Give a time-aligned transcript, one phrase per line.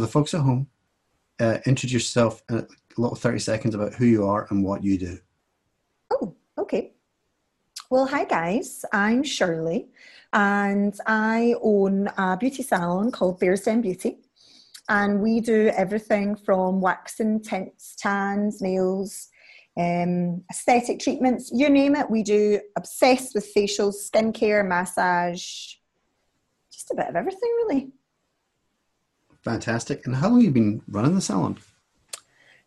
[0.00, 0.66] for the folks at home,
[1.40, 4.96] uh, introduce yourself in a little 30 seconds about who you are and what you
[4.96, 5.18] do.
[6.10, 6.92] Oh, okay.
[7.90, 9.88] Well, hi guys, I'm Shirley
[10.32, 14.20] and I own a beauty salon called Bearsden Beauty.
[14.88, 19.28] And we do everything from waxing, tints, tans, nails,
[19.76, 22.10] um, aesthetic treatments, you name it.
[22.10, 25.74] We do obsessed with facials, skincare, massage,
[26.72, 27.92] just a bit of everything, really.
[29.42, 30.06] Fantastic.
[30.06, 31.58] And how long have you been running the salon?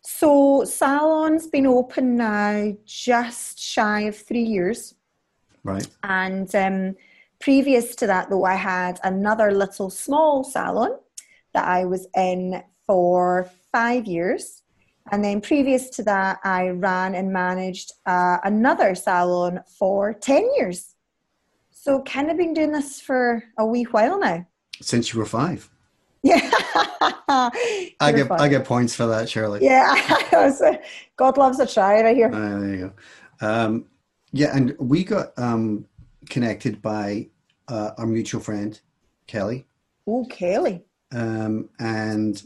[0.02, 4.94] So, salon's been open now just shy of three years.
[5.62, 5.88] Right.
[6.02, 6.96] And um,
[7.40, 10.98] previous to that, though, I had another little small salon
[11.54, 14.62] that I was in for five years.
[15.10, 20.96] And then previous to that, I ran and managed uh, another salon for 10 years.
[21.70, 24.46] So, kind of been doing this for a wee while now.
[24.82, 25.70] Since you were five.
[26.24, 26.40] Yeah.
[28.00, 29.60] I get I get points for that, Shirley.
[29.62, 29.94] Yeah.
[31.16, 32.30] God loves a try right here.
[32.32, 32.92] Uh, there you
[33.40, 33.46] go.
[33.46, 33.84] Um,
[34.32, 35.84] yeah, and we got um,
[36.30, 37.28] connected by
[37.68, 38.80] uh, our mutual friend,
[39.26, 39.66] Kelly.
[40.06, 40.82] Oh, Kelly.
[41.12, 42.42] Um, and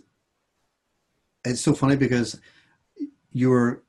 [1.44, 2.40] it's so funny because
[3.32, 3.84] you were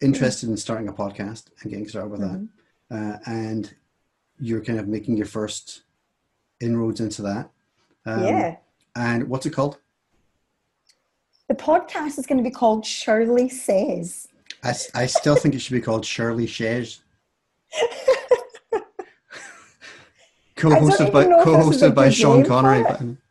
[0.00, 2.46] interested in starting a podcast and getting started with mm-hmm.
[2.88, 3.74] that, uh, and
[4.38, 5.82] you're kind of making your first
[6.60, 7.50] inroads into that.
[8.06, 8.56] Um, yeah.
[8.96, 9.78] And what's it called?
[11.48, 14.28] The podcast is going to be called Shirley Says.
[14.62, 17.00] I, I still think it should be called Shirley Shays.
[20.56, 22.84] co-hosted by co-hosted by Sean Connery.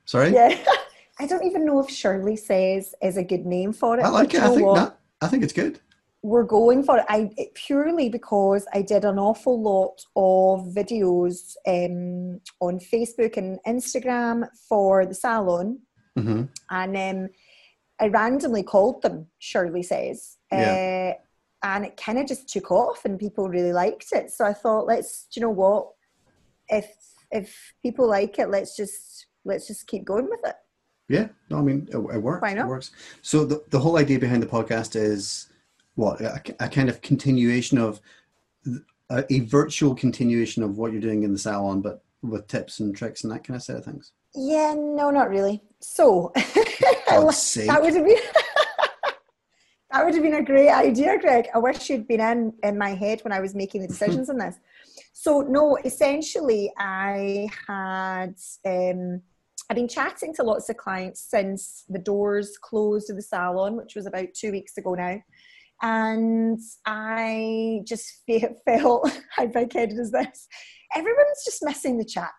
[0.05, 0.33] Sorry.
[0.33, 0.57] Yeah.
[1.19, 4.03] I don't even know if Shirley says is a good name for it.
[4.03, 4.41] I like it.
[4.41, 5.80] I think that, I think it's good.
[6.21, 7.05] We're going for it.
[7.07, 13.59] I it, purely because I did an awful lot of videos um, on Facebook and
[13.65, 15.79] Instagram for the salon,
[16.17, 16.43] mm-hmm.
[16.69, 17.29] and um,
[17.99, 21.15] I randomly called them Shirley says, yeah.
[21.15, 24.31] uh, and it kind of just took off, and people really liked it.
[24.31, 25.89] So I thought, let's, do you know what?
[26.67, 26.93] If
[27.31, 30.55] if people like it, let's just let's just keep going with it.
[31.08, 32.41] Yeah, no, I mean it, it works.
[32.41, 32.65] Why not?
[32.65, 32.91] It works.
[33.21, 35.47] So the the whole idea behind the podcast is
[35.99, 37.99] what a, a kind of continuation of
[39.10, 42.95] a, a, virtual continuation of what you're doing in the salon, but with tips and
[42.95, 44.14] tricks and that kind of set of things.
[44.33, 45.61] Yeah, no, not really.
[45.82, 48.17] So that would have been
[49.92, 51.48] that would have been a great idea, Greg.
[51.54, 54.38] I wish you'd been in in my head when I was making the decisions on
[54.38, 54.55] this.
[55.11, 58.36] So no, essentially, I had.
[58.65, 59.21] Um,
[59.70, 63.95] I've been chatting to lots of clients since the doors closed of the salon, which
[63.95, 65.21] was about two weeks ago now.
[65.81, 68.23] And I just
[68.65, 70.47] felt, how big-headed is this?
[70.95, 72.31] Everyone's just missing the chat.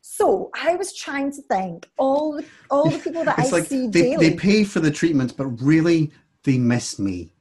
[0.00, 3.86] So I was trying to think all the all the people that I like see
[3.86, 4.30] they, daily.
[4.30, 6.10] They pay for the treatments, but really
[6.42, 7.32] they miss me.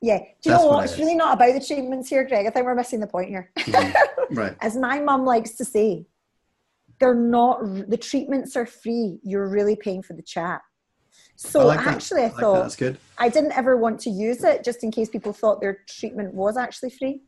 [0.00, 0.18] Yeah.
[0.18, 0.76] Do you That's know what?
[0.76, 2.46] what it's really not about the treatments here, Greg.
[2.46, 3.50] I think we're missing the point here.
[3.58, 4.34] Mm-hmm.
[4.34, 4.56] Right.
[4.60, 6.06] As my mum likes to say,
[7.00, 10.60] they're not the treatments are free you're really paying for the chat
[11.36, 12.98] so I like actually i, I thought that's good.
[13.18, 16.56] I didn't ever want to use it just in case people thought their treatment was
[16.56, 17.22] actually free.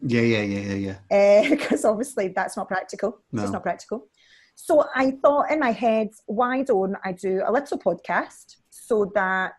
[0.00, 1.48] Yeah yeah yeah yeah yeah.
[1.50, 3.20] Because uh, obviously that's not practical.
[3.32, 3.42] No.
[3.42, 4.08] it's not practical.
[4.54, 9.54] So i thought in my head why don't i do a little podcast so that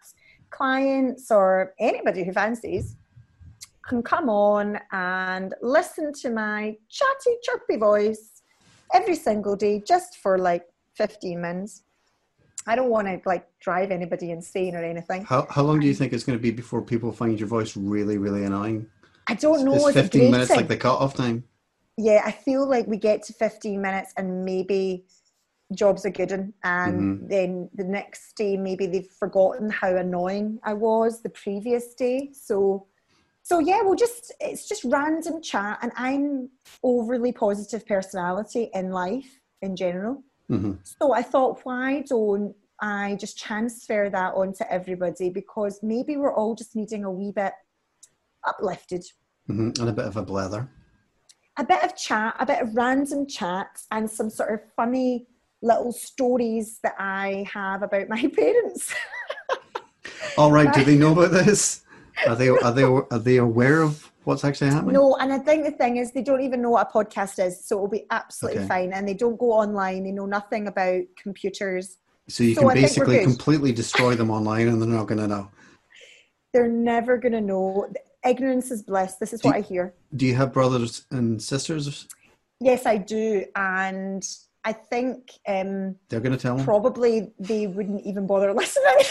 [0.51, 2.95] clients or anybody who fancies
[3.87, 8.43] can come on and listen to my chatty chirpy voice
[8.93, 10.63] every single day just for like
[10.95, 11.82] 15 minutes.
[12.67, 15.23] I don't want to like drive anybody insane or anything.
[15.25, 17.75] How, how long do you think it's going to be before people find your voice
[17.75, 18.87] really, really annoying?
[19.27, 19.87] I don't know.
[19.87, 21.43] Is 15 minutes like the cut-off time?
[21.97, 25.05] Yeah, I feel like we get to 15 minutes and maybe
[25.73, 27.27] jobs are good and mm-hmm.
[27.27, 32.31] then the next day maybe they've forgotten how annoying I was the previous day.
[32.33, 32.87] So
[33.43, 36.49] so yeah we'll just it's just random chat and i'm
[36.81, 40.73] overly positive personality in life in general mm-hmm.
[40.83, 45.29] so i thought why don't i just transfer that onto everybody?
[45.29, 47.53] Because maybe we're all just needing a wee bit
[48.45, 49.03] uplifted.
[49.49, 49.81] Mm-hmm.
[49.81, 50.69] and a bit of a blather.
[51.57, 55.27] A bit of chat a bit of random chats and some sort of funny
[55.61, 58.93] little stories that i have about my parents.
[60.37, 60.73] All right.
[60.73, 61.83] Do they know about this?
[62.27, 64.93] Are they are they are they aware of what's actually happening?
[64.93, 67.65] No, and I think the thing is they don't even know what a podcast is,
[67.65, 68.67] so it'll be absolutely okay.
[68.67, 68.93] fine.
[68.93, 71.97] And they don't go online; they know nothing about computers.
[72.27, 75.27] So you so can I basically completely destroy them online, and they're not going to
[75.27, 75.49] know.
[76.53, 77.91] They're never going to know.
[78.25, 79.15] Ignorance is bliss.
[79.15, 79.93] This is do what you, I hear.
[80.15, 82.07] Do you have brothers and sisters?
[82.61, 84.25] Yes, I do, and
[84.65, 86.65] I think um, they're going to tell them.
[86.65, 89.05] Probably they wouldn't even bother listening.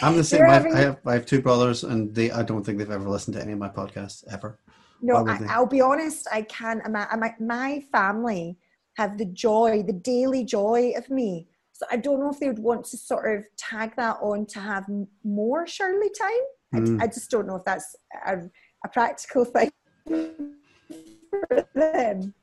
[0.00, 0.42] I'm the same.
[0.42, 3.08] I have, I have, I have two brothers, and they I don't think they've ever
[3.08, 4.58] listened to any of my podcasts ever.
[5.02, 6.28] No, I, will be honest.
[6.32, 6.80] I can't.
[6.90, 8.56] My, my my family
[8.96, 11.48] have the joy, the daily joy of me.
[11.72, 14.60] So I don't know if they would want to sort of tag that on to
[14.60, 14.84] have
[15.24, 16.30] more Shirley time.
[16.74, 17.00] Mm.
[17.00, 17.96] I, I, just don't know if that's
[18.26, 18.38] a,
[18.84, 19.70] a practical thing
[20.06, 22.34] for them.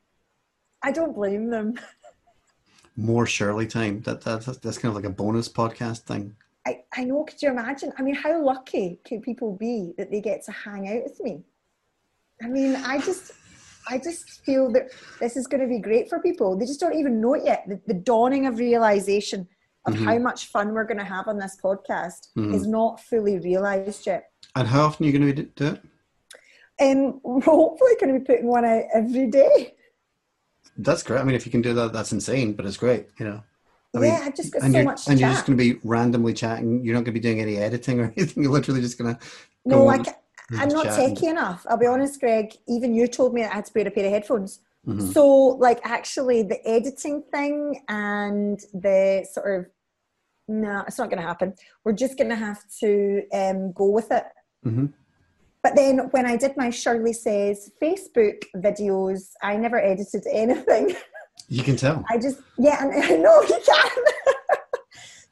[0.84, 1.76] I don't blame them.
[2.96, 4.02] More Shirley time.
[4.02, 6.36] That, that that's kind of like a bonus podcast thing.
[6.68, 7.24] I, I know.
[7.24, 7.92] Could you imagine?
[7.98, 11.44] I mean, how lucky could people be that they get to hang out with me?
[12.44, 13.32] I mean, I just,
[13.90, 14.90] I just feel that
[15.20, 16.58] this is going to be great for people.
[16.58, 17.66] They just don't even know it yet.
[17.68, 19.48] The, the dawning of realization
[19.86, 20.06] of mm-hmm.
[20.06, 22.54] how much fun we're going to have on this podcast mm-hmm.
[22.54, 24.32] is not fully realized yet.
[24.56, 25.82] And how often are you going to do it?
[26.82, 29.76] Um, we're hopefully going to be putting one out every day.
[30.78, 31.20] That's great.
[31.20, 32.54] I mean, if you can do that, that's insane.
[32.54, 33.44] But it's great, you know.
[33.96, 35.08] I yeah, mean, I've just got and so much.
[35.08, 36.84] And you're just going to be randomly chatting.
[36.84, 38.44] You're not going to be doing any editing or anything.
[38.44, 39.22] You're literally just going to.
[39.66, 40.04] No, I
[40.52, 41.66] I'm not techy enough.
[41.70, 42.54] I'll be honest, Greg.
[42.68, 44.60] Even you told me I had to wear a pair of headphones.
[44.88, 45.12] Mm-hmm.
[45.12, 49.66] So, like, actually, the editing thing and the sort of
[50.50, 51.54] no, it's not going to happen.
[51.86, 54.24] We're just going to have to um, go with it.
[54.66, 54.88] Mm-hmm.
[55.62, 60.96] But then when I did my Shirley Says Facebook videos, I never edited anything.
[61.50, 62.06] You can tell.
[62.10, 63.90] I just, yeah, and I know you can.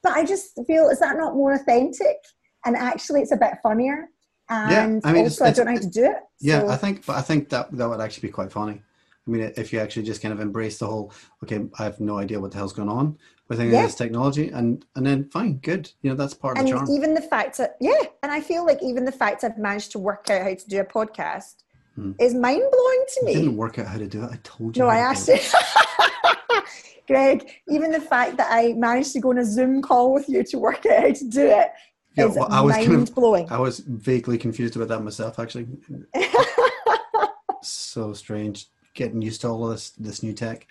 [0.04, 2.18] but I just feel, is that not more authentic?
[2.66, 4.10] And actually, it's a bit funnier.
[4.50, 6.18] And yeah, I mean, also, it's, it's, I don't know how to do it.
[6.40, 6.70] Yeah, so.
[6.70, 8.82] I think, but I think that that would actually be quite funny.
[9.28, 11.12] I mean, if you actually just kind of embrace the whole,
[11.44, 13.18] okay, I have no idea what the hell's going on
[13.50, 13.80] with any yeah.
[13.80, 16.86] of this technology, and and then fine, good, you know, that's part and of the
[16.86, 16.96] charm.
[16.96, 20.00] even the fact that, yeah, and I feel like even the fact I've managed to
[20.00, 21.56] work out how to do a podcast
[21.98, 22.12] hmm.
[22.20, 23.32] is mind blowing to me.
[23.32, 24.30] I didn't work out how to do it.
[24.32, 24.84] I told you.
[24.84, 25.52] No, I asked it.
[27.08, 30.44] Greg, even the fact that I managed to go on a Zoom call with you
[30.44, 31.72] to work out how to do it
[32.18, 33.48] yeah, is well, I was mind kind of, blowing.
[33.52, 35.68] I was vaguely confused about that myself, actually.
[37.62, 40.68] so strange getting used to all of this this new tech.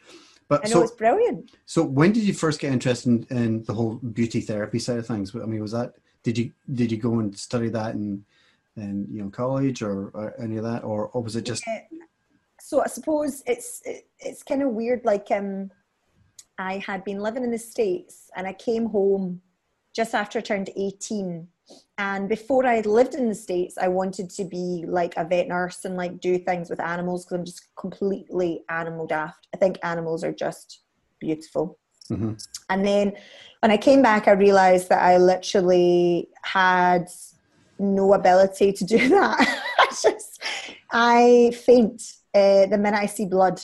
[0.49, 1.50] But I know so, it's brilliant.
[1.64, 5.06] So when did you first get interested in, in, the whole beauty therapy side of
[5.06, 5.34] things?
[5.34, 8.25] I mean, was that did you did you go and study that in
[8.76, 11.62] in you know college or, or any of that, or, or was it just?
[11.67, 11.81] Yeah.
[12.61, 15.05] So I suppose it's it, it's kind of weird.
[15.05, 15.70] Like um,
[16.58, 19.40] I had been living in the states and I came home
[19.94, 21.49] just after I turned eighteen,
[21.99, 25.49] and before I had lived in the States, I wanted to be like a vet
[25.49, 29.49] nurse and like do things with animals because I'm just completely animal daft.
[29.55, 30.82] I think animals are just
[31.19, 31.78] beautiful.
[32.11, 32.34] Mm-hmm.
[32.70, 33.12] And then
[33.61, 37.08] when I came back, I realized that I literally had
[37.78, 39.62] no ability to do that.
[39.78, 40.43] I just,
[40.93, 42.02] I faint
[42.34, 43.61] uh, the minute I see blood.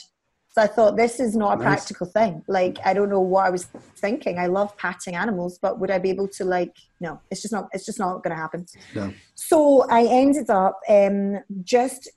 [0.49, 1.65] So I thought this is not a nice.
[1.65, 2.43] practical thing.
[2.47, 3.65] Like I don't know what I was
[3.95, 4.37] thinking.
[4.37, 6.75] I love patting animals, but would I be able to like?
[6.99, 7.69] No, it's just not.
[7.73, 8.67] It's just not going to happen.
[8.93, 9.11] No.
[9.33, 12.07] So I ended up um, just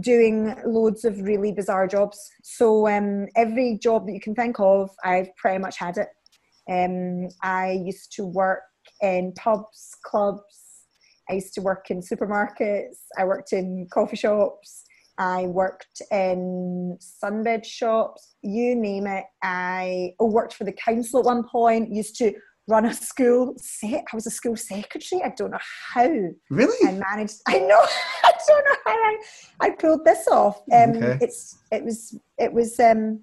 [0.00, 2.30] doing loads of really bizarre jobs.
[2.42, 6.08] So um, every job that you can think of, I've pretty much had it.
[6.70, 8.60] Um, I used to work
[9.00, 10.57] in pubs, clubs.
[11.30, 12.98] I used to work in supermarkets.
[13.18, 14.84] I worked in coffee shops.
[15.18, 19.24] I worked in sunbed shops, you name it.
[19.42, 22.32] I worked for the council at one point, used to
[22.68, 23.56] run a school.
[23.82, 25.22] I was a school secretary.
[25.24, 25.58] I don't know
[25.92, 26.08] how.
[26.50, 26.88] Really?
[26.88, 27.40] I managed.
[27.48, 27.80] I know.
[28.24, 29.18] I don't know how I,
[29.60, 30.60] I pulled this off.
[30.72, 31.18] Um, okay.
[31.20, 33.20] It's it was it was um,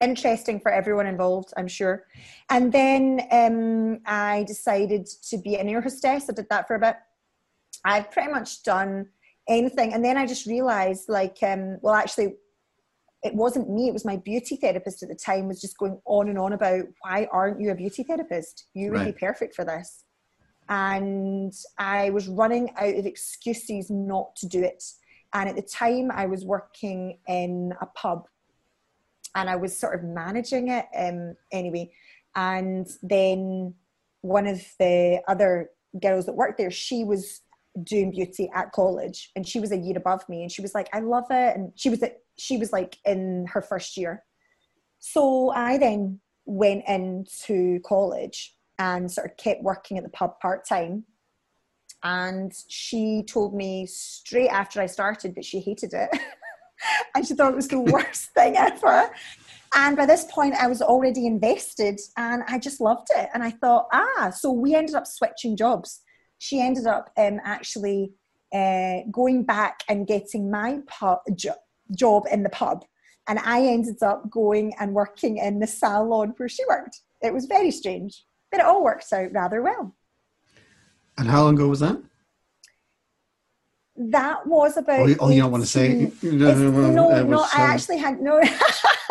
[0.00, 1.52] interesting for everyone involved.
[1.56, 2.04] I'm sure.
[2.50, 6.28] And then um, I decided to be an air hostess.
[6.28, 6.96] I did that for a bit.
[7.84, 9.08] I've pretty much done
[9.48, 9.94] anything.
[9.94, 12.34] And then I just realized, like, um, well, actually,
[13.22, 16.28] it wasn't me, it was my beauty therapist at the time, was just going on
[16.28, 18.66] and on about why aren't you a beauty therapist?
[18.74, 19.14] You would right.
[19.14, 20.04] be perfect for this.
[20.68, 24.82] And I was running out of excuses not to do it.
[25.32, 28.26] And at the time, I was working in a pub
[29.36, 31.92] and I was sort of managing it um, anyway.
[32.34, 33.74] And then
[34.22, 35.70] one of the other
[36.02, 37.42] girls that worked there, she was
[37.82, 40.88] doing beauty at college and she was a year above me and she was like
[40.94, 42.02] i love it and she was
[42.38, 44.24] she was like in her first year
[44.98, 51.04] so i then went into college and sort of kept working at the pub part-time
[52.02, 56.08] and she told me straight after i started that she hated it
[57.14, 59.10] and she thought it was the worst thing ever
[59.74, 63.50] and by this point i was already invested and i just loved it and i
[63.50, 66.02] thought ah so we ended up switching jobs
[66.38, 68.12] she ended up um, actually
[68.52, 71.54] uh, going back and getting my pub, jo-
[71.96, 72.84] job in the pub
[73.28, 77.00] And I ended up going and working in the salon where she worked.
[77.22, 79.96] It was very strange, but it all worked out rather well.
[81.18, 82.00] And how long ago was that?
[83.98, 85.00] That was about.
[85.00, 86.12] Oh, you, oh, you don't want to say?
[86.22, 88.40] No, no, no I actually had no.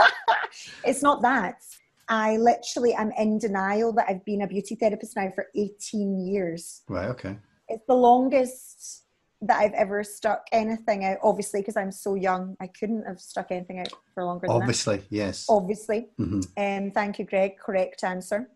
[0.86, 1.62] it's not that.
[2.08, 6.84] I literally am in denial that I've been a beauty therapist now for 18 years.
[6.88, 7.38] Right, okay.
[7.68, 9.06] It's the longest
[9.42, 12.56] that I've ever stuck anything out, obviously, because I'm so young.
[12.60, 14.62] I couldn't have stuck anything out for longer than that.
[14.62, 15.46] Obviously, yes.
[15.50, 16.08] Obviously.
[16.20, 16.42] Mm-hmm.
[16.58, 17.58] Um, thank you, Greg.
[17.58, 18.50] Correct answer.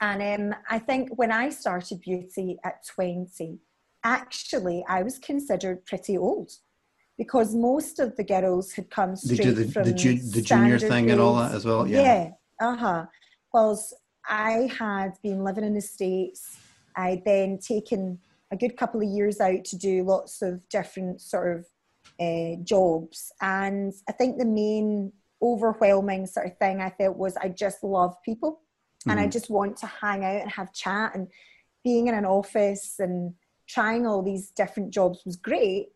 [0.00, 3.58] And um, I think when I started beauty at 20,
[4.04, 6.52] actually, I was considered pretty old
[7.18, 10.42] because most of the girls had come straight they do the, from the, ju- the
[10.42, 11.86] junior thing and all that as well.
[11.86, 12.02] Yeah.
[12.02, 12.30] Yeah.
[12.60, 13.06] Uh huh.
[13.52, 13.94] Whilst
[14.28, 16.58] I had been living in the States,
[16.96, 18.18] I'd then taken
[18.50, 21.66] a good couple of years out to do lots of different sort of
[22.20, 23.32] uh, jobs.
[23.40, 25.12] And I think the main
[25.42, 29.10] overwhelming sort of thing I felt was I just love people mm-hmm.
[29.10, 29.30] and I mm-hmm.
[29.30, 31.28] just want to hang out and have chat and
[31.84, 33.34] being in an office and
[33.68, 35.88] trying all these different jobs was great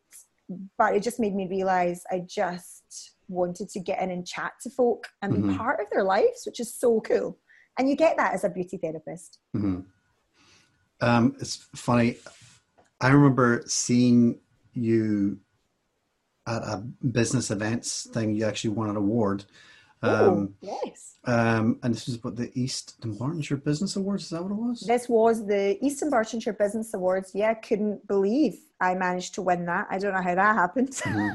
[0.79, 4.71] but it just made me realize I just wanted to get in and chat to
[4.71, 5.57] folk and be mm-hmm.
[5.57, 7.39] part of their lives, which is so cool.
[7.79, 9.39] And you get that as a beauty therapist.
[9.57, 9.81] Mm-hmm.
[11.01, 12.17] Um, it's funny.
[13.01, 14.41] I remember seeing
[14.75, 15.39] you
[16.47, 18.35] at a business events thing.
[18.35, 19.45] You actually won an award.
[20.03, 21.19] Um, oh, yes.
[21.25, 24.25] Um, and this was about the East Bartonshire Business Awards.
[24.25, 24.81] Is that what it was?
[24.81, 27.33] This was the East Bartonshire Business Awards.
[27.35, 29.87] Yeah, couldn't believe I managed to win that.
[29.91, 30.91] I don't know how that happened.
[30.91, 31.33] Mm.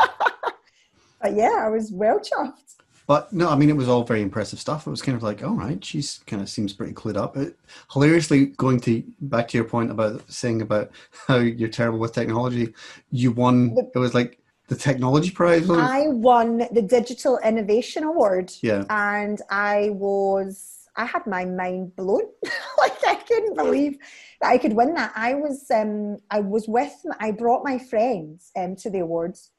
[1.21, 2.75] but yeah, I was well chuffed.
[3.07, 4.87] But no, I mean, it was all very impressive stuff.
[4.87, 7.37] It was kind of like, all right, she's kind of seems pretty clued up.
[7.37, 7.55] It,
[7.93, 10.89] hilariously, going to back to your point about saying about
[11.27, 12.73] how you're terrible with technology,
[13.11, 13.75] you won.
[13.93, 15.69] It was like the technology prize.
[15.69, 18.51] I won the Digital Innovation Award.
[18.61, 20.71] Yeah, and I was.
[20.97, 22.21] I had my mind blown.
[22.77, 23.97] like I couldn't believe
[24.41, 25.11] that I could win that.
[25.15, 29.51] I was um I was with I brought my friends um to the awards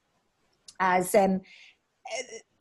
[0.79, 1.41] as um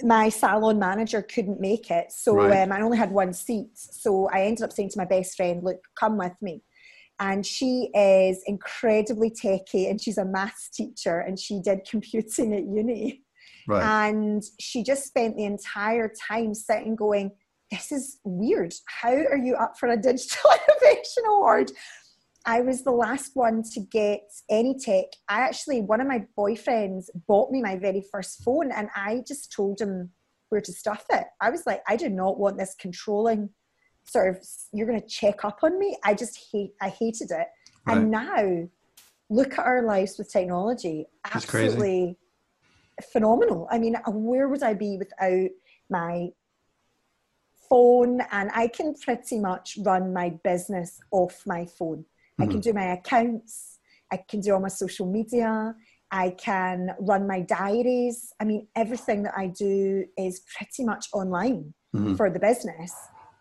[0.03, 2.63] my salon manager couldn't make it, so right.
[2.63, 3.71] um, I only had one seat.
[3.75, 6.63] So I ended up saying to my best friend, "Look, come with me."
[7.19, 12.65] And she is incredibly techy, and she's a maths teacher, and she did computing at
[12.65, 13.23] uni.
[13.69, 14.09] Right.
[14.09, 17.33] And she just spent the entire time sitting, going,
[17.71, 18.75] "This is weird.
[18.87, 21.73] How are you up for a digital innovation award?"
[22.49, 25.07] I was the last one to get any tech.
[25.29, 29.53] I actually, one of my boyfriends bought me my very first phone and I just
[29.53, 30.11] told him
[30.51, 31.25] where to stuff it.
[31.41, 33.51] I was like, I do not want this controlling
[34.07, 35.97] sort of, you're going to check up on me.
[36.05, 37.49] I just hate, I hated it.
[37.87, 37.99] Right.
[37.99, 38.69] And now
[39.29, 41.07] look at our lives with technology.
[41.33, 42.17] Absolutely
[43.13, 43.69] phenomenal.
[43.71, 45.51] I mean, where would I be without
[45.91, 46.29] my
[47.69, 48.21] phone?
[48.31, 51.99] And I can pretty much run my business off my phone.
[51.99, 52.43] Mm-hmm.
[52.43, 52.61] I can mm-hmm.
[52.61, 53.79] do my accounts.
[54.13, 55.75] I can do all my social media.
[56.13, 58.33] I can run my diaries.
[58.41, 62.15] I mean, everything that I do is pretty much online mm-hmm.
[62.15, 62.95] for the business.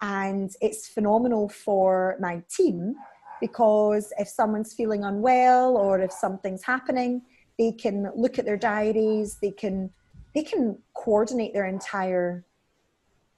[0.06, 2.94] And it's phenomenal for my team
[3.42, 7.24] because if someone's feeling unwell or if something's happening,
[7.58, 9.90] they can look at their diaries, they can
[10.36, 12.46] they can coordinate their entire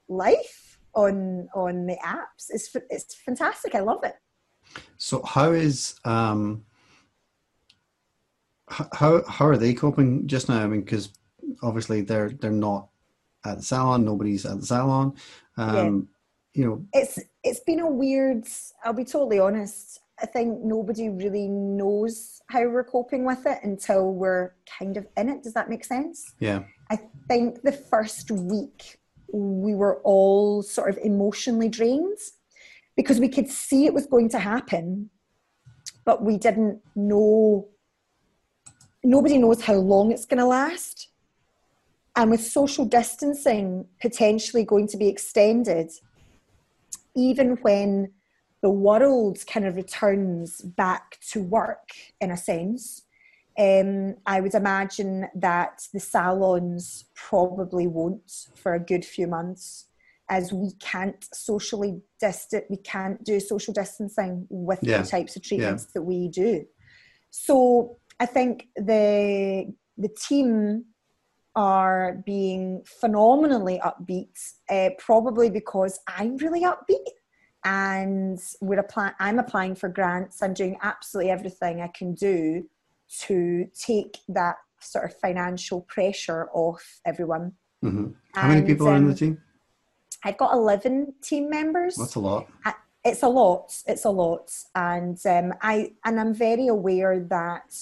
[0.10, 2.50] life on on the apps.
[2.50, 3.74] It's it's fantastic.
[3.74, 4.16] I love it.
[4.98, 6.66] So how is um,
[8.68, 10.62] how how are they coping just now?
[10.62, 11.14] I mean, because
[11.64, 12.90] obviously they're they're not
[13.46, 14.04] at the salon.
[14.04, 15.16] Nobody's at the salon.
[15.56, 16.17] Um, yeah.
[16.58, 18.48] You know, it's it's been a weird.
[18.84, 20.00] I'll be totally honest.
[20.20, 25.30] I think nobody really knows how we're coping with it until we're kind of in
[25.30, 25.44] it.
[25.44, 26.34] Does that make sense?
[26.40, 26.64] Yeah.
[26.90, 28.98] I think the first week
[29.32, 32.18] we were all sort of emotionally drained
[32.96, 35.12] because we could see it was going to happen,
[36.06, 37.68] but we didn't know.
[39.04, 41.10] Nobody knows how long it's going to last.
[42.16, 45.92] And with social distancing potentially going to be extended,
[47.18, 48.14] even when
[48.62, 51.90] the world kind of returns back to work
[52.22, 53.04] in a sense,
[53.60, 59.88] um, I would imagine that the salons probably won't for a good few months
[60.30, 65.02] as we can't socially distance, we can't do social distancing with yeah.
[65.02, 65.92] the types of treatments yeah.
[65.96, 66.66] that we do.
[67.32, 70.86] So I think the the team
[71.58, 77.04] are being phenomenally upbeat, uh, probably because I'm really upbeat
[77.66, 79.14] and we're applying.
[79.20, 80.42] I'm applying for grants.
[80.42, 82.70] I'm doing absolutely everything I can do
[83.22, 88.08] to take that sort of financial pressure off everyone Mm-hmm.
[88.34, 89.42] How many And, people are in the um, team?
[90.24, 91.96] I've got 11 team members.
[91.96, 92.48] That's a lot.
[93.04, 97.74] it's a lot it's a lot and um, i and i'm very aware that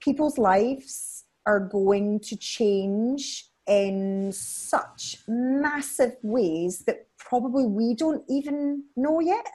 [0.00, 8.82] people's lives are going to change in such massive ways that probably we don't even
[8.96, 9.46] know yet.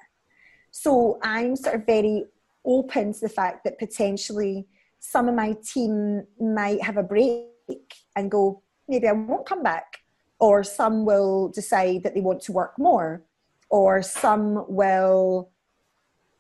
[0.72, 2.26] So i'm sort of very
[2.66, 4.68] open to the fact that potentially
[5.00, 7.46] some of my team might have a break
[8.16, 10.00] and go maybe i won't come back.
[10.40, 13.24] Or some will decide that they want to work more.
[13.70, 15.50] Or some will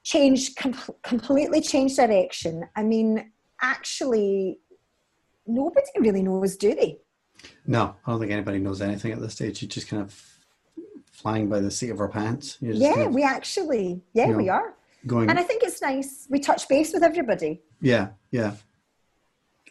[0.04, 2.68] change com- completely change direction.
[2.75, 4.60] I mean actually
[5.48, 7.00] nobody really knows do they
[7.66, 9.62] No, I don't think anybody knows anything at this stage.
[9.62, 10.14] You're just kind of
[11.12, 12.58] flying by the seat of our pants.
[12.62, 14.75] Yeah kind of we actually yeah you we are
[15.08, 15.30] going.
[15.30, 18.54] and i think it's nice we touch base with everybody yeah, yeah.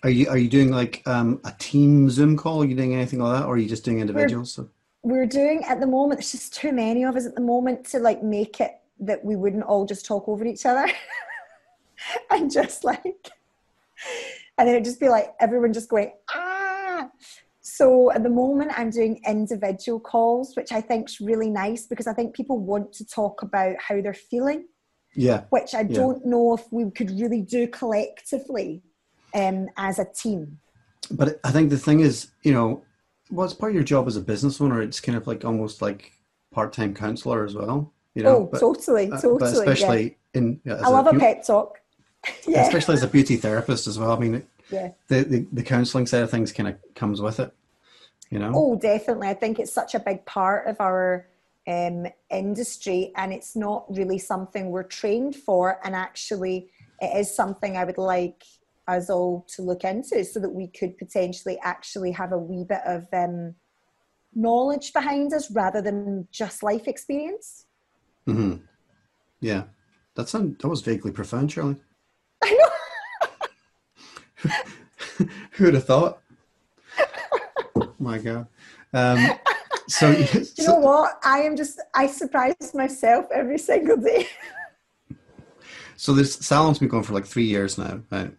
[0.03, 2.63] Are you are you doing like um, a team Zoom call?
[2.63, 4.53] Are you doing anything like that, or are you just doing individuals?
[4.53, 4.69] So,
[5.03, 7.99] we're doing at the moment it's just too many of us at the moment to
[7.99, 10.87] like make it that we wouldn't all just talk over each other
[12.31, 13.31] and just like
[14.59, 17.09] and then it'd just be like everyone just going ah
[17.61, 22.13] so at the moment i'm doing individual calls which i think's really nice because i
[22.13, 24.67] think people want to talk about how they're feeling
[25.17, 25.95] yeah, which i Yeah.
[26.01, 28.83] don't know if we could really do collectively
[29.35, 30.59] um, as a team
[31.11, 32.83] but I think the thing is, you know,
[33.31, 34.81] well, it's part of your job as a business owner.
[34.81, 36.13] It's kind of like almost like
[36.53, 37.93] part time counselor as well.
[38.15, 39.59] You know, oh but, totally uh, totally but yeah.
[39.59, 41.81] especially in yeah, i love a beau- pep talk
[42.47, 44.13] yeah especially as a beauty therapist as well.
[44.13, 47.53] I mean, yeah the the, the counselling side of things kind of comes with it.
[48.31, 49.29] You know, Oh, definitely.
[49.29, 51.29] I think it's such a big part of our
[51.69, 55.79] um, industry, and it's not really something we're trained for.
[55.85, 58.43] And actually, it is something I would like
[58.87, 62.83] us all to look into so that we could potentially actually have a wee bit
[62.85, 63.55] of um,
[64.35, 67.67] knowledge behind us rather than just life experience.
[68.27, 68.57] hmm
[69.41, 69.65] yeah,
[70.15, 71.77] that sound that was vaguely profound, Shirley.
[74.45, 75.29] I know.
[75.53, 76.21] Who would have thought?
[77.99, 78.47] My God.
[78.93, 79.31] Um,
[79.89, 81.19] so, you so know what?
[81.25, 84.29] I am just, I surprise myself every single day.
[85.97, 88.01] so this salon's been going for like three years now.
[88.11, 88.33] Right?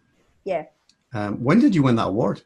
[0.44, 0.64] yeah.
[1.12, 2.42] Um, when did you win that award?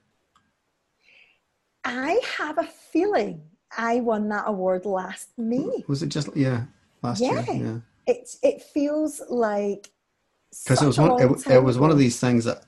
[1.84, 3.42] I have a feeling
[3.76, 5.84] I won that award last May.
[5.88, 6.64] Was it just yeah
[7.02, 7.44] last year?
[7.48, 7.52] Yeah.
[7.52, 9.90] Yeah, It it feels like
[10.62, 11.20] because it was one.
[11.22, 12.64] It, it was one of these things that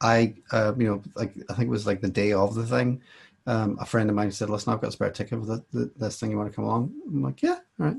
[0.00, 3.02] I, uh, you know, like I think it was like the day of the thing.
[3.46, 5.90] Um, a friend of mine said, "Listen, I've got a spare ticket for the, the,
[5.96, 6.30] this thing.
[6.30, 7.96] You want to come along?" I'm like, "Yeah, all right."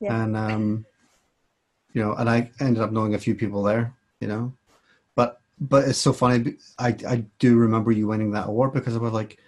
[0.00, 0.22] Yeah.
[0.22, 0.86] And um,
[1.92, 3.94] you know, and I ended up knowing a few people there.
[4.20, 4.52] You know,
[5.14, 6.54] but but it's so funny.
[6.78, 9.38] I I do remember you winning that award because I was like,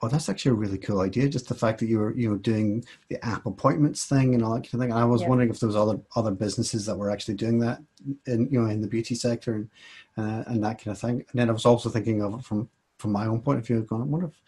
[0.00, 2.36] "Oh, that's actually a really cool idea." Just the fact that you were you know
[2.36, 4.90] doing the app appointments thing and all that kind of thing.
[4.90, 5.28] And I was Yeah.
[5.28, 7.82] wondering if there was other other businesses that were actually doing that
[8.26, 9.70] in you know in the beauty sector and
[10.16, 11.24] uh, and that kind of thing.
[11.30, 13.82] And then I was also thinking of it from from my own point of view,
[13.82, 14.42] going, I wonder if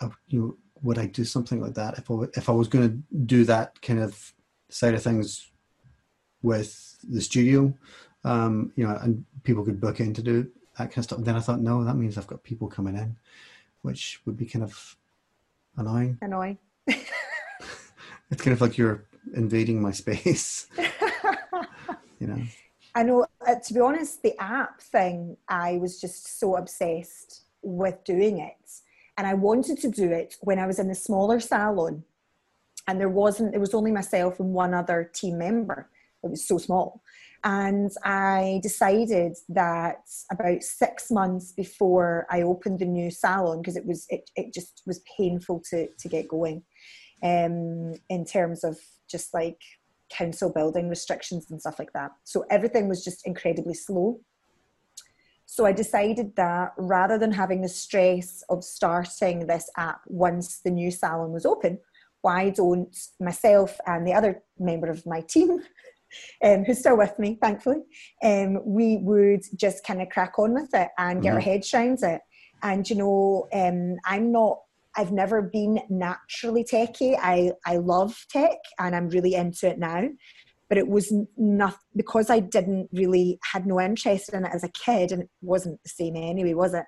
[0.00, 2.88] uh, you know, would I do something like that if I if I was going
[2.88, 4.32] to do that kind of
[4.68, 5.50] side of things
[6.42, 7.72] with the studio,
[8.24, 11.20] um, you know, and people could book in to do that kind of stuff.
[11.22, 13.16] then I thought, no, that means I've got people coming in,
[13.82, 14.96] which would be kind of
[15.76, 16.18] annoying.
[16.22, 16.58] annoying.
[18.32, 20.66] It's kind of like you're invading my space,
[22.18, 22.42] you know.
[22.94, 23.26] I know.
[23.46, 28.70] Uh, to be honest, the app thing, I was just so obsessed with doing it,
[29.18, 32.04] and I wanted to do it when I was in the smaller salon,
[32.88, 33.50] and there wasn't.
[33.50, 35.90] There was only myself and one other team member.
[36.24, 37.02] It was so small,
[37.44, 43.86] and I decided that about six months before I opened the new salon, because it
[43.86, 46.62] was it, it just was painful to to get going,
[47.22, 48.78] um, in terms of
[49.08, 49.60] just like
[50.10, 52.10] council building restrictions and stuff like that.
[52.24, 54.20] So everything was just incredibly slow.
[55.46, 60.70] So I decided that rather than having the stress of starting this app once the
[60.70, 61.78] new salon was open,
[62.22, 65.60] why don't myself and the other member of my team,
[66.44, 67.78] um, who's still with me, thankfully,
[68.22, 71.44] um, we would just kind of crack on with it and get our Mhm.
[71.44, 72.20] heads around it.
[72.62, 74.58] And you know, um, I'm not
[74.96, 77.18] I've never been naturally techie.
[77.18, 80.08] I, I love tech and I'm really into it now.
[80.68, 84.68] But it was not because I didn't really had no interest in it as a
[84.68, 86.84] kid, and it wasn't the same anyway, was it?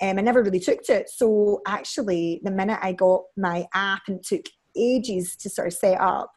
[0.00, 1.10] Um, I never really took to it.
[1.10, 6.00] So actually, the minute I got my app and took ages to sort of set
[6.00, 6.30] up,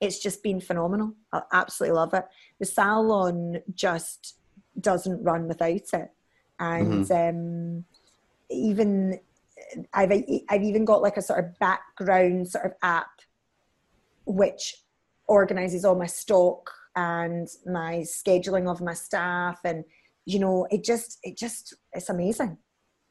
[0.00, 1.14] it's just been phenomenal.
[1.32, 2.24] I absolutely love it.
[2.58, 4.38] The salon just
[4.80, 6.10] doesn't run without it,
[6.58, 7.84] and um,
[8.50, 9.20] even
[9.92, 10.12] I've
[10.48, 13.10] I've even got like a sort of background sort of app
[14.26, 14.76] which
[15.26, 19.60] organizes all my stock and my scheduling of my staff.
[19.64, 19.84] And
[20.24, 22.56] you know it just it just it's amazing.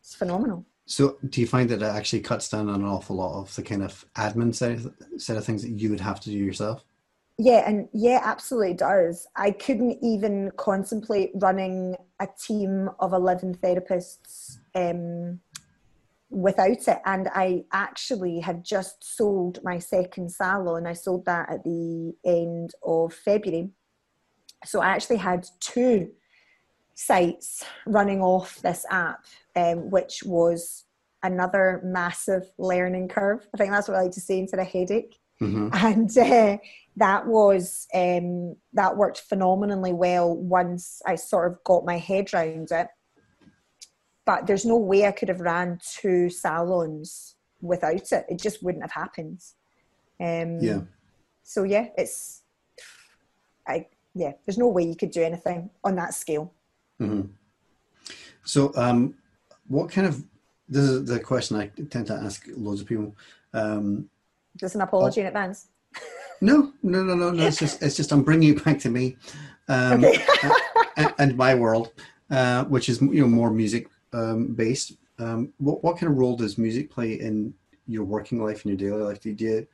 [0.01, 3.39] It's phenomenal so do you find that it actually cuts down on an awful lot
[3.39, 6.37] of the kind of admin side of, of things that you would have to do
[6.37, 6.83] yourself
[7.37, 14.57] yeah and yeah absolutely does i couldn't even contemplate running a team of 11 therapists
[14.75, 15.39] um,
[16.29, 16.99] without it.
[17.05, 20.85] And I actually had just sold my second salon.
[20.85, 23.69] I sold that at the end of February.
[24.65, 26.11] So I actually had two
[26.93, 29.25] sites running off this app,
[29.59, 30.85] um, which was
[31.23, 33.47] another massive learning curve.
[33.53, 35.19] I think that's what I like to say instead of headache.
[35.41, 35.69] Mm-hmm.
[35.73, 36.57] And uh,
[36.97, 42.71] that was um, that worked phenomenally well once I sort of got my head around
[42.71, 42.87] it
[44.29, 48.25] but there's no way I could have ran two salons without it.
[48.29, 49.41] It just wouldn't have happened.
[50.19, 50.81] Um, yeah.
[51.41, 52.43] So yeah, it's,
[53.67, 56.53] I yeah, there's no way you could do anything on that scale.
[57.01, 57.31] Mm-hmm.
[58.43, 59.15] So, um,
[59.69, 60.23] what kind of
[60.67, 63.15] this is the question I tend to ask loads of people.
[63.53, 64.09] Um,
[64.57, 65.67] just an apology oh, in advance.
[66.41, 67.47] no, no, no, no, no.
[67.47, 69.15] It's just it's just I'm bringing you back to me,
[69.67, 70.21] um, okay.
[70.97, 71.91] and, and, my world,
[72.29, 76.35] uh, which is you know more music um, based, um, what, what kind of role
[76.35, 77.53] does music play in
[77.87, 79.21] your working life and your daily life?
[79.21, 79.67] Do you,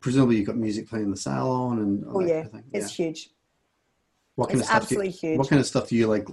[0.00, 3.06] presumably you've got music playing in the salon and oh yeah, kind of it's yeah.
[3.06, 3.30] huge.
[4.34, 5.38] What kind it's of stuff absolutely you, huge.
[5.38, 6.26] What kind of stuff do you like?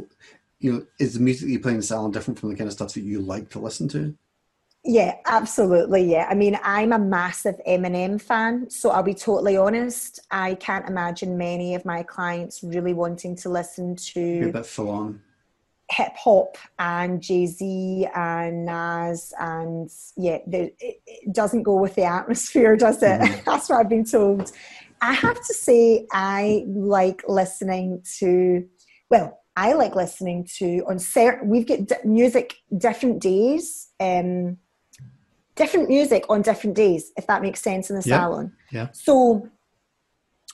[0.60, 2.74] You know, is the music you play in the salon different from the kind of
[2.74, 4.16] stuff that you like to listen to?
[4.86, 6.10] Yeah, absolutely.
[6.10, 6.28] Yeah.
[6.30, 8.70] I mean, I'm a massive Eminem fan.
[8.70, 10.20] So I'll be totally honest.
[10.32, 14.20] I can't imagine many of my clients really wanting to listen to.
[14.20, 15.22] You're a bit full on
[15.92, 21.96] hip hop and Jay Z and Nas, and yeah, the, it, it, doesn't go with
[21.96, 23.20] the atmosphere, does it?
[23.22, 23.42] Mm-hmm.
[23.46, 24.52] That's what I've been told.
[25.02, 28.68] I have to say, I like listening to,
[29.10, 34.58] well, I like listening to on certain, we've got d- music different days, um,
[35.56, 38.22] different music on different days, if that makes sense in the yeah.
[38.22, 38.54] salon.
[38.72, 38.88] Yeah.
[38.94, 39.50] So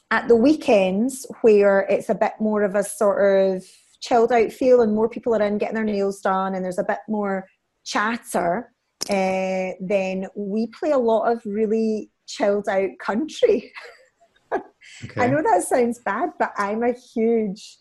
[0.10, 3.64] at the weekends, where it's a bit more of a sort of
[4.02, 6.84] chilled out feel and more people are in getting their nails done and there's a
[6.84, 7.48] bit more
[7.84, 8.74] chatter,
[9.08, 13.72] uh, then we play a lot of really chilled out country.
[14.52, 14.62] okay.
[15.16, 17.78] I know that sounds bad, but I'm a huge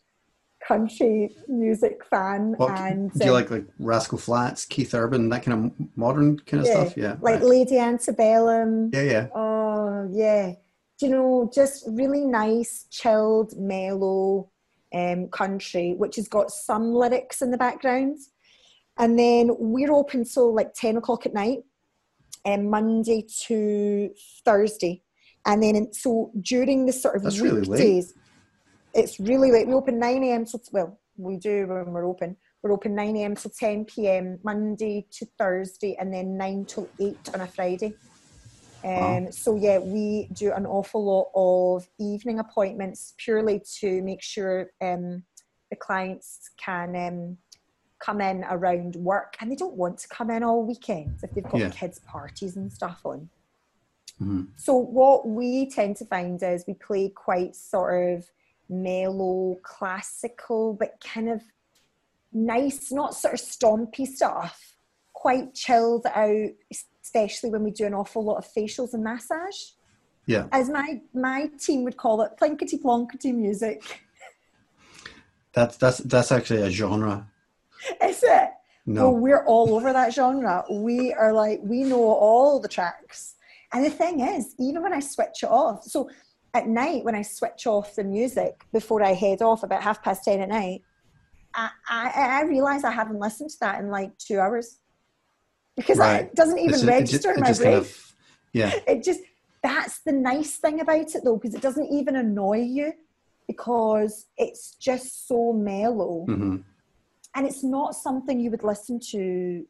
[0.67, 2.55] country music fan.
[2.59, 6.63] And do you um, like like Rascal Flatts, Keith Urban, that kind of modern kind
[6.63, 6.97] of yeah, stuff?
[6.97, 7.43] Yeah, like right.
[7.43, 8.91] Lady Antebellum.
[8.93, 9.27] Yeah, yeah.
[9.35, 10.53] Oh, yeah.
[10.99, 14.51] Do you know, just really nice, chilled, mellow
[14.95, 18.19] um, country, which has got some lyrics in the background.
[18.97, 21.65] And then we're open till like 10 o'clock at night,
[22.45, 24.11] um, Monday to
[24.45, 25.03] Thursday.
[25.47, 28.05] And then, so during the sort of That's weekdays, really
[28.95, 29.67] it's really late.
[29.67, 30.47] We open 9 a.m.
[30.47, 32.37] So, well, we do when we're open.
[32.63, 33.35] We're open 9 a.m.
[33.37, 34.39] to 10 p.m.
[34.43, 37.95] Monday to Thursday, and then 9 till 8 on a Friday.
[38.85, 39.31] Um, wow.
[39.31, 45.25] So yeah, we do an awful lot of evening appointments purely to make sure um,
[45.71, 47.39] the clients can um,
[47.99, 51.45] come in around work, and they don't want to come in all weekends if they've
[51.45, 51.71] got yeah.
[51.71, 53.29] kids' parties and stuff on.
[54.23, 54.43] Mm-hmm.
[54.57, 58.31] So what we tend to find is we play quite sort of
[58.69, 61.43] mellow, classical, but kind of
[62.33, 64.75] nice, not sort of stompy stuff,
[65.13, 66.51] quite chilled out,
[67.03, 69.57] especially when we do an awful lot of facials and massage.
[70.27, 70.47] Yeah.
[70.53, 74.01] As my my team would call it, plinkety plonkety music.
[75.53, 77.29] That's that's that's actually a genre.
[78.03, 78.51] Is it?
[78.87, 79.11] No.
[79.11, 80.65] Well, we're all over that genre.
[80.71, 83.35] We are like we know all the tracks.
[83.73, 86.09] And the thing is, even when I switch it off, so
[86.55, 90.25] at night when I switch off the music before I head off about half past
[90.25, 90.83] ten at night,
[91.53, 94.79] I, I, I realize I haven't listened to that in like two hours
[95.77, 96.27] because right.
[96.27, 97.73] it doesn't even it's, register it, it, in my brain.
[97.73, 98.15] Kind of,
[98.53, 98.73] yeah.
[98.87, 99.21] It just
[99.63, 102.93] that's the nice thing about it though, because it doesn't even annoy you
[103.47, 106.25] because it's just so mellow.
[106.29, 106.57] Mm-hmm.
[107.35, 109.67] And it's not something you would listen to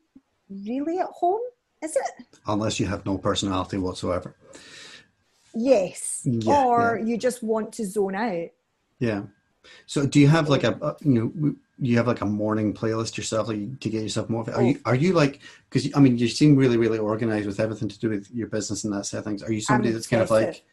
[0.50, 1.40] really at home,
[1.82, 2.26] is it?
[2.46, 4.36] Unless you have no personality whatsoever.
[5.54, 6.22] Yes.
[6.24, 7.06] Yeah, or yeah.
[7.06, 8.48] you just want to zone out.
[8.98, 9.22] Yeah.
[9.86, 13.16] So do you have like a, a you know you have like a morning playlist
[13.16, 14.60] yourself like, to get yourself motivated?
[14.60, 14.90] Are you oh.
[14.90, 18.10] are you like because I mean you seem really really organized with everything to do
[18.10, 19.42] with your business and that sort of things.
[19.42, 20.64] Are you somebody that's kind of like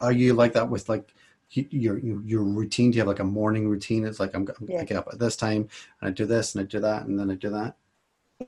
[0.00, 1.14] are you like that with like
[1.50, 2.90] your your routine?
[2.90, 4.04] Do you have like a morning routine?
[4.04, 4.80] It's like I'm, yeah.
[4.80, 5.68] I get up at this time
[6.00, 7.76] and I do this and I do that and then I do that.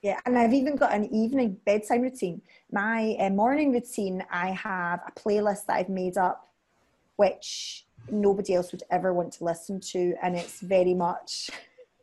[0.03, 2.43] Yeah, and I've even got an evening bedtime routine.
[2.71, 6.49] My uh, morning routine, I have a playlist that I've made up,
[7.17, 11.51] which nobody else would ever want to listen to, and it's very much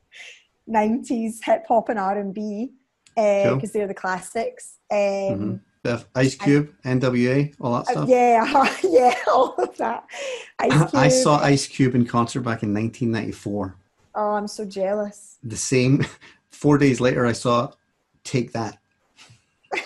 [0.70, 2.72] 90s hip hop and R&B
[3.16, 3.70] because uh, cool.
[3.74, 4.80] they're the classics.
[4.92, 5.56] Um, mm-hmm.
[6.16, 8.10] Ice Cube, I, NWA, all that uh, stuff.
[8.10, 10.04] yeah, yeah, all of that.
[10.60, 13.78] I saw Ice Cube in concert back in 1994.
[14.16, 15.38] Oh, I'm so jealous.
[15.42, 16.06] The same.
[16.58, 17.72] Four days later, I saw
[18.24, 18.80] Take That,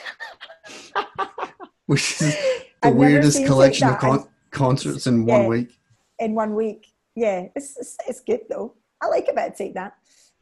[1.86, 2.34] which is
[2.82, 5.80] the I've weirdest collection of con- concerts in one yeah, week.
[6.20, 8.74] In one week, yeah, it's, it's, it's good though.
[9.02, 9.98] I like a bit of Take That.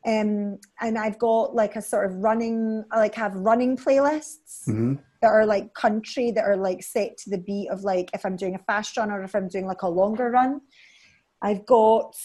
[0.05, 4.67] Um, and I've got like a sort of running, I like have running playlists.
[4.67, 8.25] Mm-hmm that are like country that are like set to the beat of like if
[8.25, 10.61] I'm doing a fast run or if I'm doing like a longer run.
[11.41, 12.15] I've got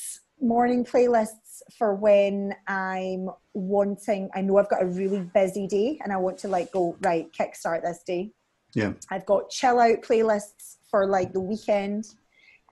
[0.40, 1.43] morning playlists
[1.76, 6.38] for when I'm wanting, I know I've got a really busy day and I want
[6.38, 8.32] to like go, right, kickstart this day.
[8.74, 8.92] Yeah.
[9.10, 12.06] I've got chill out playlists for like the weekend.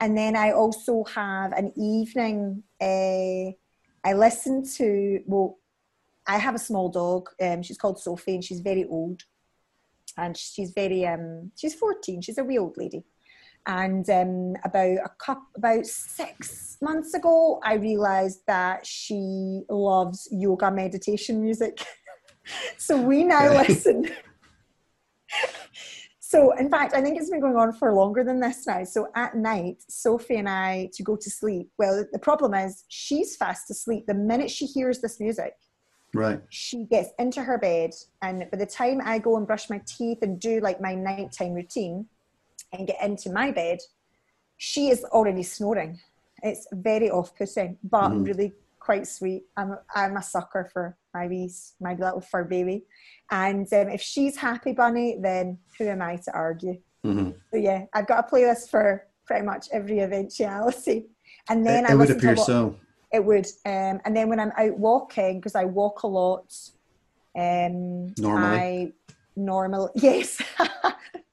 [0.01, 3.51] And then I also have an evening, uh,
[4.05, 5.57] I listen to, well,
[6.27, 7.29] I have a small dog.
[7.41, 9.23] Um, she's called Sophie and she's very old
[10.17, 13.03] and she's very um she's 14 she's a wee old lady
[13.65, 20.71] and um, about a couple about six months ago i realized that she loves yoga
[20.71, 21.83] meditation music.
[22.77, 24.09] So we now listen.
[26.19, 28.83] So in fact i think it's been going on for longer than this now.
[28.83, 33.37] So at night sophie and i to go to sleep well the problem is she's
[33.37, 35.53] fast asleep the minute she hears this music.
[36.13, 36.41] Right.
[36.49, 40.19] She gets into her bed, and by the time I go and brush my teeth
[40.21, 42.07] and do like my nighttime routine
[42.73, 43.79] and get into my bed,
[44.57, 45.99] she is already snoring.
[46.41, 48.25] It's very off putting, but mm.
[48.25, 49.43] really quite sweet.
[49.55, 52.83] I'm, I'm a sucker for my wee, my little fur baby.
[53.31, 56.79] And um, if she's happy bunny, then who am I to argue?
[57.05, 57.31] Mm-hmm.
[57.51, 61.05] So yeah, I've got a playlist for pretty much every eventuality.
[61.49, 62.75] And then it, I it would appear so
[63.13, 63.45] it would.
[63.65, 66.53] Um, and then when I'm out walking, because I walk a lot,
[67.37, 68.91] um, normally, I
[69.35, 70.41] normal yes,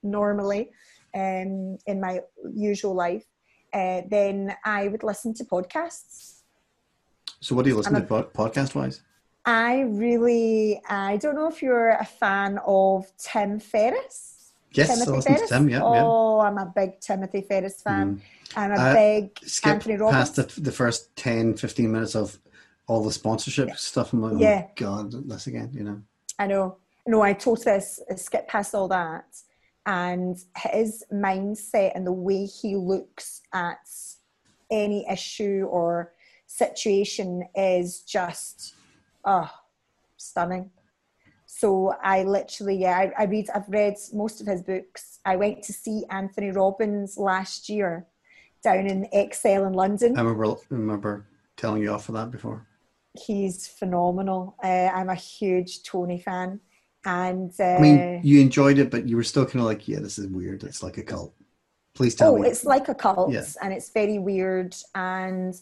[0.02, 0.70] normally,
[1.14, 2.20] um, in my
[2.54, 3.24] usual life,
[3.72, 6.42] uh, then I would listen to podcasts.
[7.40, 9.02] So, what do you listen to podcast wise?
[9.44, 14.52] I really, I don't know if you're a fan of Tim Ferriss.
[14.72, 15.48] Yes, Timothy I listen Ferriss.
[15.48, 15.68] to Tim.
[15.68, 16.48] Yeah, oh, yeah.
[16.48, 18.16] I'm a big Timothy Ferriss fan.
[18.16, 18.56] Mm.
[18.56, 20.16] I'm a uh, big Anthony Robbins.
[20.16, 22.38] past the, the first 10, 15 minutes of
[22.86, 23.74] all the sponsorship yeah.
[23.74, 24.12] stuff.
[24.12, 24.66] I'm like, oh yeah.
[24.76, 26.02] God, this again, you know.
[26.38, 26.76] I know.
[27.06, 27.80] No, I totally
[28.16, 29.24] skip past all that.
[29.86, 33.88] And his mindset and the way he looks at
[34.70, 36.12] any issue or
[36.46, 38.74] situation is just,
[39.24, 39.50] oh,
[40.16, 40.70] stunning.
[41.46, 45.18] So I literally, yeah, I, I read, I've read most of his books.
[45.24, 48.06] I went to see Anthony Robbins last year
[48.62, 50.16] down in ExCeL in London.
[50.16, 52.66] I remember, remember telling you off for that before.
[53.18, 54.54] He's phenomenal.
[54.62, 56.60] Uh, I'm a huge Tony fan.
[57.04, 60.00] And uh, I mean, you enjoyed it, but you were still kind of like, yeah,
[60.00, 60.64] this is weird.
[60.64, 61.34] It's like a cult.
[61.94, 62.46] Please tell oh, me.
[62.46, 63.44] Oh, it's like a cult, yeah.
[63.62, 64.76] and it's very weird.
[64.94, 65.54] And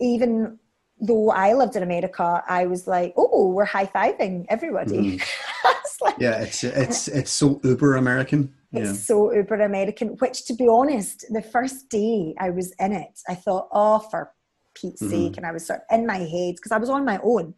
[0.00, 0.58] even
[0.98, 5.20] though I lived in America, I was like, oh, we're high fiving everybody.
[5.66, 6.02] Mm.
[6.02, 8.52] like, yeah, it's it's it's so uber American.
[8.72, 8.94] It's yeah.
[8.94, 13.34] so uber American, which to be honest, the first day I was in it, I
[13.34, 14.32] thought, oh, for
[14.74, 15.10] Pete's mm-hmm.
[15.10, 15.36] sake.
[15.36, 17.54] And I was sort of in my head because I was on my own.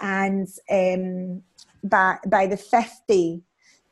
[0.00, 1.42] And um,
[1.82, 3.42] by, by the fifth day,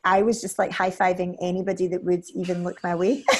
[0.03, 3.23] I was just like high fiving anybody that would even look my way.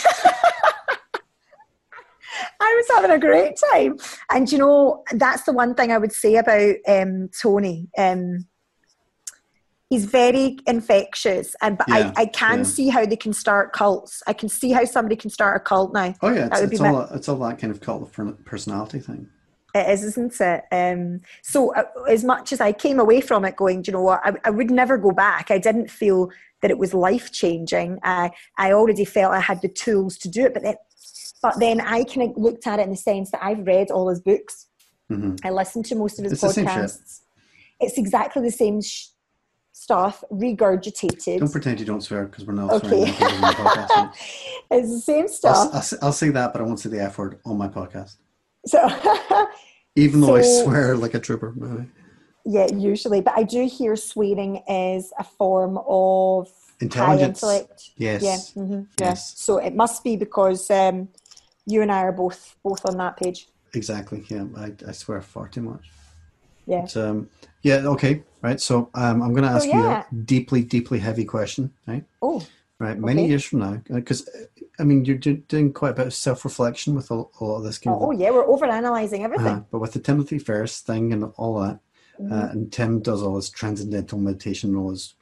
[2.64, 3.98] I was having a great time.
[4.30, 7.90] And you know, that's the one thing I would say about um, Tony.
[7.98, 8.46] Um,
[9.92, 12.64] he's very infectious and but yeah, I, I can yeah.
[12.64, 15.94] see how they can start cults i can see how somebody can start a cult
[15.94, 19.00] now oh yeah it's, it's all, my, it's all that kind of cult of personality
[19.00, 19.28] thing
[19.74, 23.56] it is isn't it um, so uh, as much as i came away from it
[23.56, 26.30] going do you know what I, I would never go back i didn't feel
[26.62, 30.46] that it was life changing i i already felt i had the tools to do
[30.46, 30.76] it but then
[31.42, 34.10] but then i kind of looked at it in the sense that i've read all
[34.10, 34.68] his books
[35.12, 35.36] mm-hmm.
[35.44, 37.22] i listened to most of his it's podcasts
[37.80, 39.08] it's exactly the same sh-
[39.82, 41.40] stuff regurgitated.
[41.40, 42.88] Don't pretend you don't swear because we're not okay.
[42.88, 43.14] swearing.
[43.14, 44.14] podcast,
[44.72, 45.58] it's the same stuff.
[45.58, 48.18] I'll, I'll, I'll, say that, but I won't say the F word on my podcast.
[48.66, 48.80] So,
[49.96, 51.54] even though so, I swear like a trooper.
[51.56, 51.90] Maybe.
[52.46, 57.42] Yeah, usually, but I do hear swearing is a form of intelligence.
[57.42, 57.92] High intellect.
[57.98, 58.24] Yes.
[58.24, 58.64] Yeah.
[58.64, 59.40] Mm-hmm, yes.
[59.40, 61.10] So it must be because um,
[61.66, 63.48] you and I are both both on that page.
[63.74, 64.26] Exactly.
[64.28, 65.92] Yeah, I, I swear far too much.
[66.66, 66.82] Yeah.
[66.82, 67.30] But, um,
[67.62, 67.78] yeah.
[67.86, 68.24] Okay.
[68.42, 68.60] Right.
[68.60, 69.76] So um, I'm going to ask yeah.
[69.76, 71.72] you a deeply, deeply heavy question.
[71.88, 72.04] Right.
[72.22, 72.44] Oh,
[72.82, 72.98] Right.
[72.98, 73.30] Many Okay.
[73.30, 74.28] years from now, because
[74.80, 77.64] I mean, you're do- doing quite a bit of self-reflection with a, a lot of
[77.64, 78.20] this kind oh, of.
[78.20, 79.46] yeah, we're over-analyzing everything.
[79.58, 81.80] Uh, but with the Timothy Ferriss thing and all that,
[82.20, 82.32] Mhm.
[82.32, 85.14] uh, and Tim does all his transcendental meditation, and all his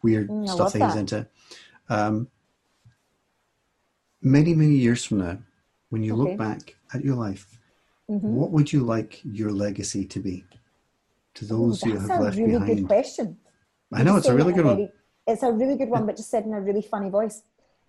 [0.00, 1.00] weird Mm, stuff that he's that.
[1.00, 1.26] into.
[1.88, 2.28] Um,
[4.22, 5.38] many, many years from now,
[5.88, 6.22] when you Okay.
[6.22, 7.58] look back at your life,
[8.08, 8.22] Mhm.
[8.22, 10.44] what would you like your legacy to be
[11.34, 12.86] to Ooh, those you that's have a left really good behind?
[12.86, 13.38] question.
[13.92, 14.92] I know it's a really good in one.
[15.28, 17.42] It's a really good one, but just said in a really funny voice.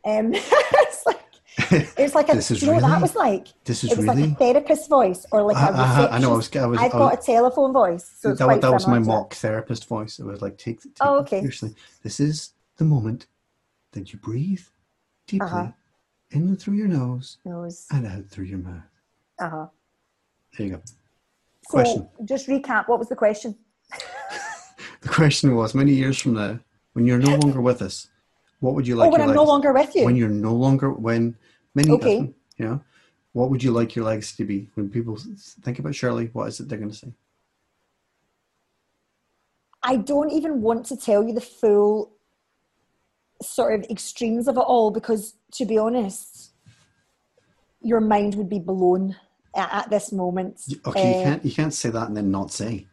[0.06, 1.19] Um, it's like
[1.97, 2.36] it's like a.
[2.36, 3.47] This is you know what that was like?
[3.63, 4.32] This is It was like really.
[4.32, 6.34] a therapist voice or like a I, I, know.
[6.34, 6.56] I was.
[6.56, 6.80] I was.
[6.80, 10.19] I've I got a telephone voice, so it's that, that was my mock therapist voice.
[10.19, 11.39] It was like, take, take Oh, okay.
[11.39, 11.75] seriously.
[12.04, 13.28] This is the moment
[13.93, 14.62] that you breathe
[15.28, 15.71] deeply Uh-huh.
[16.32, 17.38] in and through your nose.
[17.45, 17.88] Nose.
[17.91, 18.84] and out through your mouth.
[19.39, 19.65] Uh-huh.
[20.58, 20.82] There you go.
[21.69, 22.10] So Question.
[22.25, 22.88] just recap.
[22.88, 23.56] What was the question?
[25.02, 26.60] The question was: Many years from now,
[26.99, 28.09] when you're no longer with us,
[28.59, 29.07] what would you like?
[29.07, 30.03] oh, when your I'm no longer with you.
[30.03, 31.38] When you're no longer when
[31.73, 32.33] many Okay.
[32.57, 32.81] you know,
[33.31, 34.69] what would you like your legacy to be?
[34.73, 35.17] When people
[35.62, 37.13] think about Shirley, what is it they're going to say?
[39.81, 42.12] I don't even want to tell you the full
[43.41, 46.51] sort of extremes of it all because, to be honest,
[47.81, 49.15] your mind would be blown
[49.55, 50.59] at, at this moment.
[50.85, 52.88] Okay, you Uh, can't you can't say that and then not say.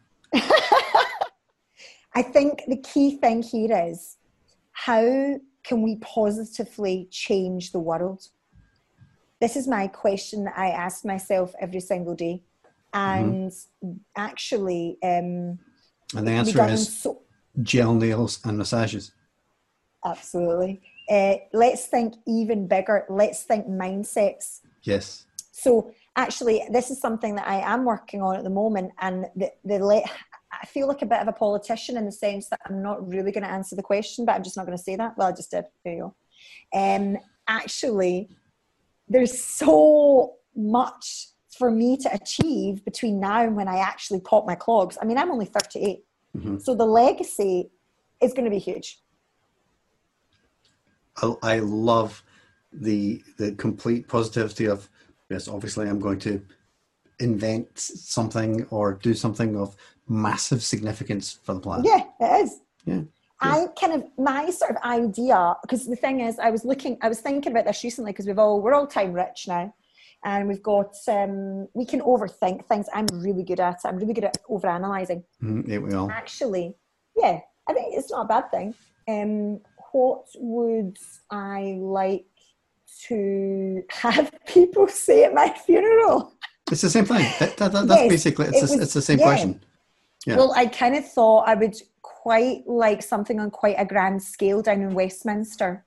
[2.17, 4.17] I think the key thing here is
[4.71, 8.21] how can we positively change the world?
[9.39, 12.41] This is my question that I ask myself every single day.
[12.91, 13.51] And
[14.15, 15.59] actually, um,
[16.15, 17.21] And the answer is so,
[17.61, 19.11] gel nails and massages.
[20.03, 20.81] absolutely.
[21.07, 23.05] Uh, let's think even bigger.
[23.09, 24.61] Let's think mindsets.
[24.81, 25.27] Yes.
[25.51, 29.51] So actually, this is something that I am working on at the moment, and the,
[29.63, 29.79] the
[30.51, 33.31] I feel like a bit of a politician in the sense that I'm not really
[33.31, 35.17] going to answer the question, but I'm just not going to say that.
[35.17, 35.65] Well, I just did.
[35.83, 36.13] There you
[36.73, 36.79] go.
[36.79, 38.29] Um, actually,
[39.07, 44.55] there's so much for me to achieve between now and when I actually pop my
[44.55, 44.97] clogs.
[45.01, 46.03] I mean, I'm only 38,
[46.35, 46.61] Mhm.
[46.61, 47.71] so the legacy
[48.21, 49.01] is going to be huge.
[51.21, 52.23] I, I love
[52.71, 54.89] the the complete positivity of
[55.29, 55.47] yes.
[55.47, 56.41] Obviously, I'm going to
[57.19, 59.75] invent something or do something of
[60.07, 61.85] massive significance for the planet.
[61.85, 62.59] Yeah, it is.
[62.85, 63.01] Yeah.
[63.39, 67.09] I kind of my sort of idea because the thing is, I was looking, I
[67.09, 69.71] was thinking about this recently because we've all we're all time rich now,
[70.25, 72.87] and we've got um, we can overthink things.
[72.95, 73.87] I'm really good at it.
[73.87, 75.23] I'm really good at overanalyzing.
[75.43, 76.09] Mm, yeah, we all.
[76.09, 76.73] Actually,
[77.15, 77.39] yeah,
[77.69, 78.73] I think it's not a bad thing.
[79.07, 80.97] Um, what would
[81.29, 82.25] I like
[83.07, 86.33] to have people say at my funeral?
[86.71, 87.25] It's the same thing.
[87.39, 89.25] That, that, that- that's Yes, basically it's, it the- was- it's the same yeah.
[89.25, 89.61] question.
[90.27, 90.35] Yeah.
[90.35, 94.61] Well, I kind of thought I would quite like something on quite a grand scale
[94.61, 95.85] down in Westminster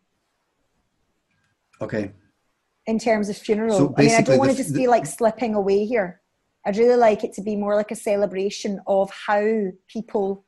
[1.83, 2.13] Okay.
[2.87, 3.77] in terms of funeral.
[3.77, 6.23] So I mean, I don't want to just be like slipping away here.
[6.65, 9.45] I'd really like it to be more like a celebration of how
[9.89, 10.47] people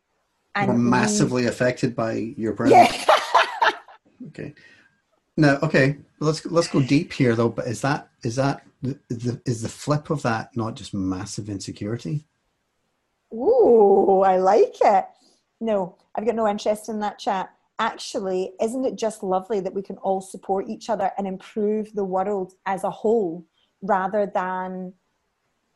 [0.55, 3.07] and We're we- massively affected by your presence.
[3.07, 3.70] Yeah.
[4.28, 4.55] Okay.
[5.37, 7.48] Now, okay, let's let's go deep here though.
[7.50, 11.50] But is that is that the, the is the flip of that not just massive
[11.50, 12.26] insecurity?
[13.33, 15.05] Ooh, I like it.
[15.61, 17.51] No, I've got no interest in that chat.
[17.79, 22.05] Actually, isn't it just lovely that we can all support each other and improve the
[22.05, 23.45] world as a whole
[23.83, 24.95] rather than.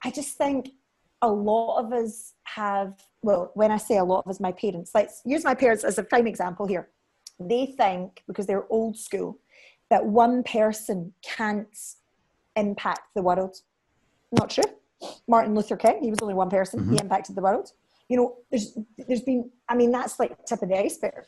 [0.04, 0.70] I just think
[1.22, 4.92] a lot of us have, well, when I say a lot of us, my parents,
[4.94, 6.90] let's use my parents as a prime example here.
[7.40, 9.38] They think, because they're old school,
[9.90, 11.76] that one person can't
[12.54, 13.56] impact the world.
[14.32, 14.64] Not true.
[15.28, 17.72] Martin Luther King, he was only one person, he impacted the world.
[18.08, 21.24] You know, there's there's been I mean that's like tip of the iceberg.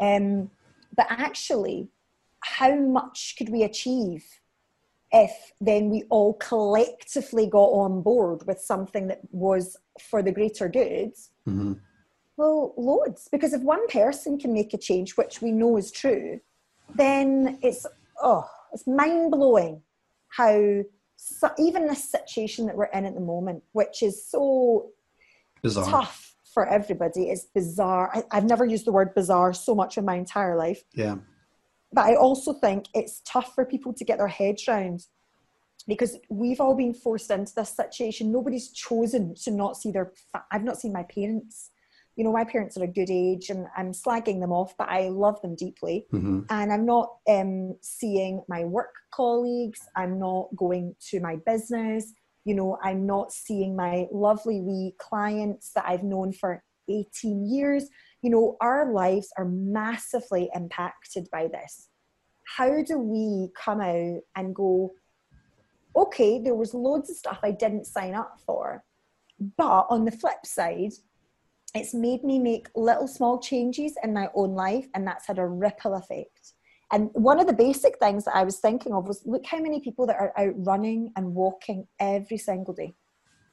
[0.00, 0.50] Um,
[0.96, 1.88] but actually,
[2.40, 4.24] how much could we achieve
[5.12, 10.68] if then we all collectively got on board with something that was for the greater
[10.68, 11.12] good?
[11.44, 11.74] hmm
[12.36, 13.28] Well, loads.
[13.30, 16.40] Because if one person can make a change, which we know is true,
[16.94, 17.86] then it's
[18.22, 19.82] oh, it's mind blowing
[20.28, 20.82] how
[21.24, 24.90] so, even this situation that we're in at the moment, which is so
[25.62, 25.88] Bizarre.
[25.88, 28.10] tough for everybody, is bizarre.
[28.12, 31.16] I, I've never used the word bizarre so much in my entire life, Yeah.
[31.92, 35.06] but I also think it's tough for people to get their heads round
[35.86, 38.32] because we've all been forced into this situation.
[38.32, 40.12] Nobody's chosen to not see their.
[40.32, 41.70] Fa- I've not seen my parents.
[42.16, 45.08] You know, my parents are a good age, and I'm slagging them off, but I
[45.08, 46.06] love them deeply.
[46.10, 49.80] hmm And I'm not um, seeing my work colleagues.
[49.96, 52.12] I'm not going to my business.
[52.44, 57.88] you know i'm not seeing my lovely wee clients that i've known for 18 years
[58.22, 61.88] you know our lives are massively impacted by this
[62.56, 64.92] how do we come out and go
[65.94, 68.82] okay there was loads of stuff i didn't sign up for
[69.56, 70.92] but on the flip side
[71.74, 75.46] it's made me make little small changes in my own life and that's had a
[75.46, 76.52] ripple effect.
[76.92, 79.80] And one of the basic things that i was thinking of was look how many
[79.80, 82.94] people that are out running and walking every single day.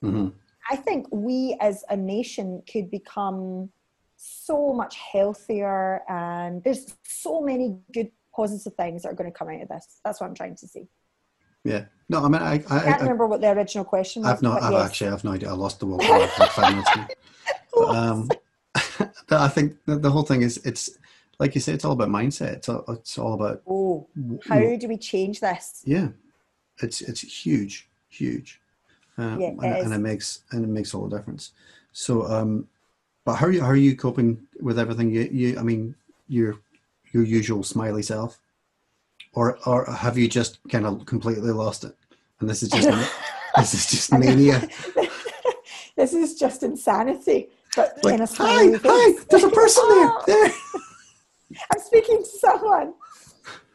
[0.01, 0.29] Hmm
[0.69, 3.69] i think we as a nation could become
[4.15, 9.49] so much healthier and there's so many good positive things that are going to come
[9.49, 9.99] out of this.
[10.03, 10.87] That's what i'm trying to say
[11.63, 11.85] Yeah.
[12.07, 14.41] No, I mean, I, i I, can't I remember what the original question was I've
[14.41, 14.63] not.
[14.63, 14.89] I've yes.
[14.89, 15.09] actually.
[15.11, 15.49] I've no idea.
[15.49, 15.99] I lost the will.
[15.99, 17.07] for like five minutes ago.
[17.73, 18.29] But, um,
[19.29, 20.57] I think the, the whole thing is.
[20.65, 20.89] It's
[21.39, 21.73] like you say.
[21.73, 22.53] It's all about mindset.
[22.53, 23.61] It's all, it's all about.
[23.67, 24.07] oh
[24.47, 26.09] how do we change this Yeah.
[26.81, 28.59] It's it's huge, huge.
[29.17, 31.51] Uh, Yeah, it and, and it makes and it makes all the difference.
[31.91, 32.67] So, um,
[33.25, 35.11] but how are you, how are you coping with everything?
[35.11, 35.95] You, you, I mean,
[36.27, 36.59] your
[37.11, 38.39] your usual smiley self,
[39.33, 41.95] or or have you just kind of completely lost it?
[42.39, 42.87] And this is just
[43.55, 44.67] this is just mania.
[45.95, 50.11] this is just insanity but in a hi, hi, there's a person there.
[50.11, 50.23] Oh.
[51.49, 51.57] There.
[51.73, 52.93] I'm speaking to someone.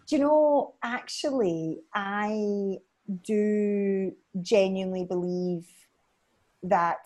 [0.07, 2.79] Do you know, actually, I
[3.25, 5.67] do genuinely believe
[6.63, 6.99] that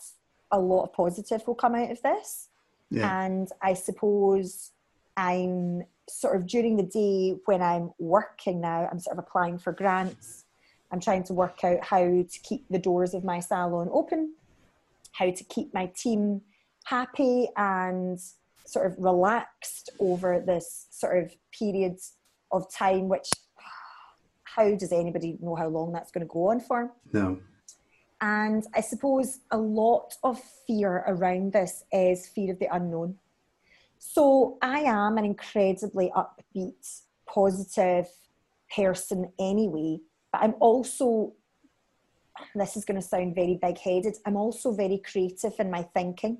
[0.50, 2.48] a lot of positive will come out of this.
[2.90, 3.24] Yeah.
[3.24, 4.72] And I suppose
[5.18, 9.72] I'm sort of during the day when I'm working now, I'm sort of applying for
[9.72, 10.44] grants.
[10.92, 14.34] I'm trying to work out how to keep the doors of my salon open,
[15.10, 16.42] how to keep my team
[16.84, 18.20] happy and
[18.64, 21.98] sort of relaxed over this sort of period
[22.52, 23.28] of time, which
[24.44, 26.92] how does anybody know how long that's going to go on for?
[27.12, 27.40] No.
[28.20, 33.18] And I suppose a lot of fear around this is fear of the unknown.
[33.98, 38.06] So I am an incredibly upbeat, positive
[38.74, 39.98] person anyway,
[40.32, 41.32] but I'm also,
[42.54, 46.38] this is going to sound very big headed, I'm also very creative in my thinking.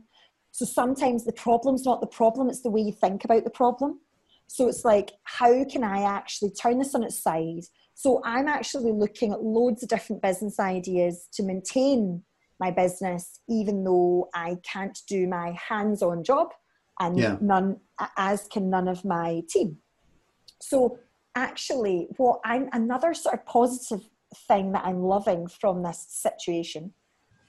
[0.53, 4.01] So sometimes the problem's not the problem, it's the way you think about the problem.
[4.47, 7.65] So it's like, how can I actually turn this on its side?
[7.95, 12.23] So I'm actually looking at loads of different business ideas to maintain
[12.61, 16.49] my business, even though I can't do my hands on job
[17.01, 17.38] and Yeah.
[17.40, 17.80] none,
[18.16, 19.78] as can none of my team.
[20.61, 20.99] So
[21.34, 24.09] actually, what I'm another sort of positive
[24.49, 26.94] thing that I'm loving from this situation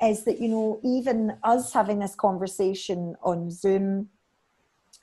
[0.02, 4.10] is that, you know, even us having this conversation on Zoom,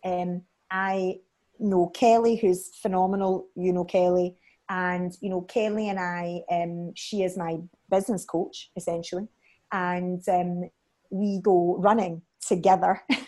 [0.05, 1.21] um, I
[1.59, 3.49] know Kelly, who's phenomenal.
[3.57, 4.37] You know Kelly,
[4.69, 6.43] and you know Kelly and I.
[6.51, 7.59] Um, she is my
[7.91, 9.29] business coach essentially,
[9.73, 10.71] and um,
[11.11, 13.03] we go running together.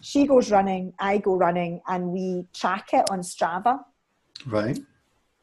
[0.00, 3.80] she goes running, I go running, and we track it on Strava.
[4.46, 4.78] Right.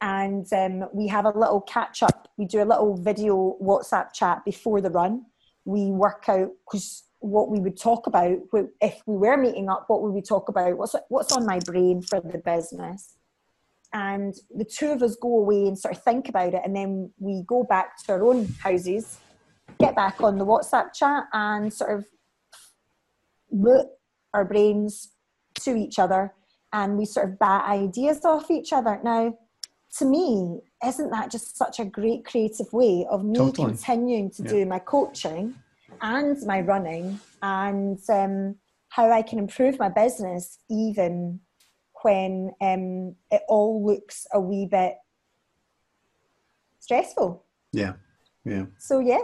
[0.00, 2.28] And um, we have a little catch up.
[2.36, 5.26] We do a little video WhatsApp chat before the run.
[5.64, 8.38] We work out because what we would talk about
[8.80, 9.84] if we were meeting up.
[9.88, 10.76] What would we talk about?
[10.76, 13.14] What's what's on my brain for the business?
[13.92, 17.10] And the two of us go away and sort of think about it, and then
[17.18, 19.18] we go back to our own houses,
[19.78, 22.06] get back on the WhatsApp chat, and sort of
[23.50, 23.86] put
[24.34, 25.10] our brains
[25.60, 26.34] to each other,
[26.72, 29.00] and we sort of bat ideas off each other.
[29.02, 29.36] Now,
[29.98, 33.68] to me, isn't that just such a great creative way of me Totally.
[33.72, 34.50] continuing to Yeah.
[34.50, 35.54] do my coaching
[36.02, 38.56] and my running and um,
[38.90, 41.40] how I can improve my business even
[42.02, 44.98] when um, it all looks a wee bit
[46.80, 47.44] stressful.
[47.72, 47.94] Yeah.
[48.44, 48.66] Yeah.
[48.78, 49.22] So yeah.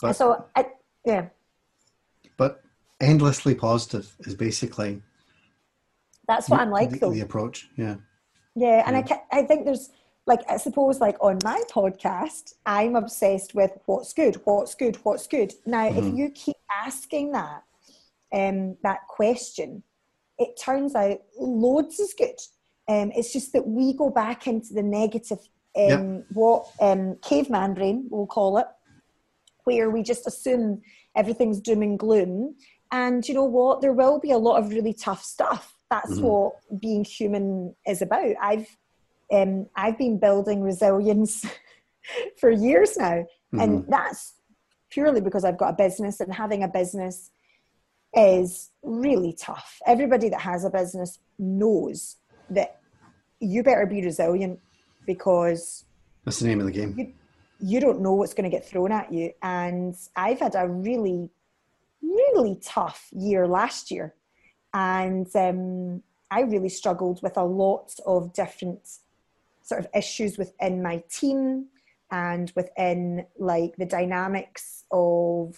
[0.00, 0.66] But so I,
[1.04, 1.28] yeah,
[3.00, 5.02] endlessly positive is basically
[6.28, 7.10] that's what I'm like the, though.
[7.12, 7.68] the approach.
[7.76, 7.96] Yeah.
[8.54, 9.06] Yeah, and I Yeah.
[9.06, 9.90] ca- I think there's
[10.26, 15.26] like I suppose like on my podcast, I'm obsessed with what's good, what's good, what's
[15.26, 15.54] good.
[15.66, 16.16] Now, if Mhm.
[16.16, 17.64] you keep asking that
[18.32, 19.82] um, that question,
[20.38, 22.38] it turns out loads is good.
[22.86, 25.38] Um, it's just that we go back into the negative,
[25.76, 28.66] um, what um, caveman brain we'll call it,
[29.64, 30.80] where we just assume
[31.16, 32.56] everything's doom and gloom.
[32.92, 33.80] And you know what?
[33.80, 35.74] There will be a lot of really tough stuff.
[35.90, 36.22] That's Mhm.
[36.22, 38.34] what being human is about.
[38.40, 38.76] I've
[39.32, 41.46] um, I've been building resilience
[42.40, 43.86] for years now, and Mhm.
[43.88, 44.34] that's
[44.90, 47.30] purely because I've got a business, and having a business
[48.12, 49.78] is really tough.
[49.86, 52.16] Everybody that has a business knows
[52.48, 52.80] that
[53.38, 54.58] you better be resilient
[55.06, 55.84] because
[56.24, 56.94] That's the name of the game.
[56.98, 57.12] you,
[57.60, 59.30] you don't know what's going to get thrown at you.
[59.42, 61.30] And I've had a really,
[62.02, 64.14] really tough year last year.
[64.72, 68.98] And um, I really struggled with a lot of different
[69.62, 71.66] sort of issues within my team
[72.10, 75.56] and within like the dynamics of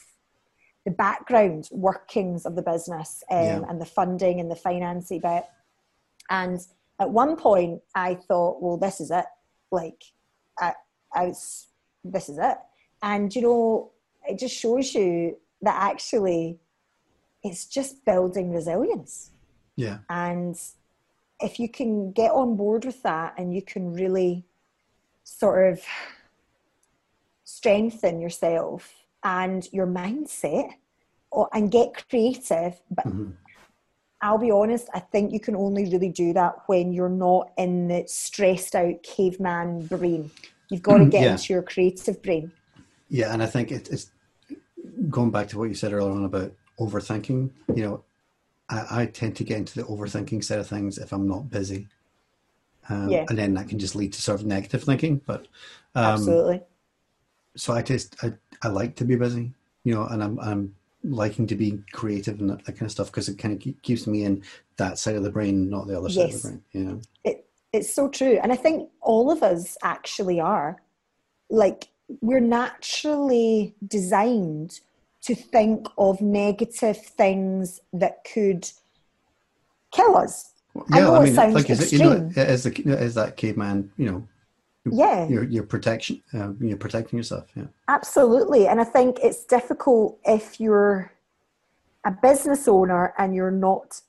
[0.85, 3.63] the background workings of the business um, yeah.
[3.69, 5.45] and the funding and the financing bit.
[6.29, 6.61] And
[7.01, 9.25] at one point, I thought, well, this is it.
[9.71, 10.03] Like,
[10.59, 10.73] I,
[11.15, 11.69] I was,
[12.05, 12.59] this is it.
[13.03, 13.91] And, you know,
[14.25, 16.59] it just shows you that actually
[17.43, 19.31] it's just building resilience.
[19.77, 19.99] Yeah.
[20.09, 20.59] And
[21.41, 24.45] if you can get on board with that and you can really
[25.25, 25.83] sort of
[27.45, 28.95] strengthen yourself
[29.25, 30.71] and your mindset
[31.31, 33.31] or, and get creative but mm-hmm.
[34.21, 37.89] i'll be honest i think you can only really do that when you're not in
[37.89, 40.31] the stressed out caveman brain
[40.71, 41.33] you've got to get yeah.
[41.33, 42.51] into your creative brain
[43.09, 44.11] yeah and i think it, it's
[45.09, 48.05] going back to what you said earlier on about overthinking you know
[48.69, 51.89] I, I tend to get into the overthinking side of things if i'm not busy
[52.89, 53.27] um, yeah.
[53.29, 55.47] and then that can just lead to sort of negative thinking but
[55.95, 56.63] um, absolutely
[57.57, 58.33] so I just I,
[58.63, 59.53] I like to be busy,
[59.85, 60.75] you know, and I'm I'm
[61.05, 64.07] liking to be creative and that, that kind of stuff because it kind of keeps
[64.07, 64.43] me in
[64.77, 66.63] that side of the brain, not the other side of the brain.
[66.73, 70.81] You know, it, it's so true, and I think all of us actually are
[71.51, 71.89] like
[72.21, 74.81] we're naturally designed
[75.23, 78.69] to think of negative things that could
[79.93, 80.51] kill us.
[80.91, 84.11] Yeah, I, I mean, like is it, you know, as the as that caveman, you
[84.11, 84.29] know,
[84.91, 90.19] yeah your your protection uh, you're protecting yourself yeah absolutely and i think it's difficult
[90.25, 91.13] if you're
[92.05, 94.01] a business owner and you're not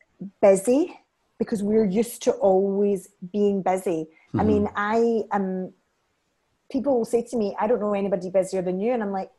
[0.41, 0.99] busy
[1.37, 4.39] because we're used to always being busy mm-hmm.
[4.39, 5.71] i mean i am
[6.71, 9.29] people will say to me i don't know anybody busier than you and i'm like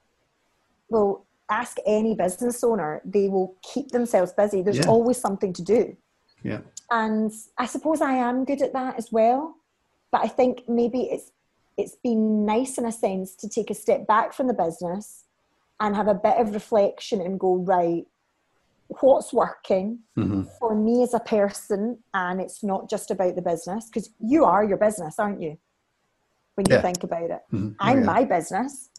[0.89, 4.87] well ask any business owner they will keep themselves busy there's yeah.
[4.87, 5.97] always something to do
[6.43, 9.57] yeah and i suppose i am good at that as well
[10.15, 11.33] but I think maybe it's
[11.77, 15.25] it's been nice in a sense to take a step back from the business
[15.81, 18.05] and have a bit of reflection and go right
[19.01, 20.43] what's working mm-hmm.
[20.61, 24.63] for me as a person and it's not just about the business because you are
[24.63, 25.59] your business aren't you
[26.55, 26.83] when you yeah.
[26.83, 27.71] think about it mm-hmm.
[27.81, 28.05] i'm yeah.
[28.05, 28.91] my business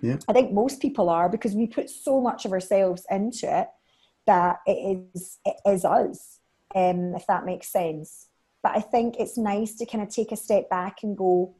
[0.00, 0.16] yeah.
[0.28, 3.68] i think most people are because we put so much of ourselves into it
[4.26, 6.38] that it is it is us
[6.74, 8.28] um, if that makes sense
[8.66, 11.54] but I think it's nice to kind of take a step back and go,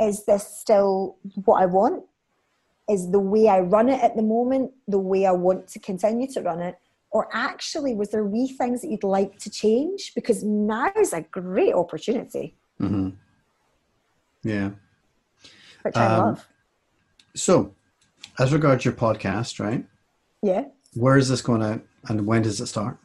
[0.00, 2.04] is this still what I want?
[2.88, 6.28] Is the way I run it at the moment the way I want to continue
[6.34, 6.78] to run it?
[7.10, 10.12] Or actually, was there wee things that you'd like to change?
[10.14, 12.54] Because now is a great opportunity.
[12.80, 13.08] Mm-hmm.
[14.44, 14.70] Yeah.
[15.82, 16.48] Which I um, love.
[17.38, 17.74] So,
[18.38, 19.84] as regards your podcast, right?
[20.42, 20.64] Yeah.
[20.94, 22.98] Where is this going out and when does it start?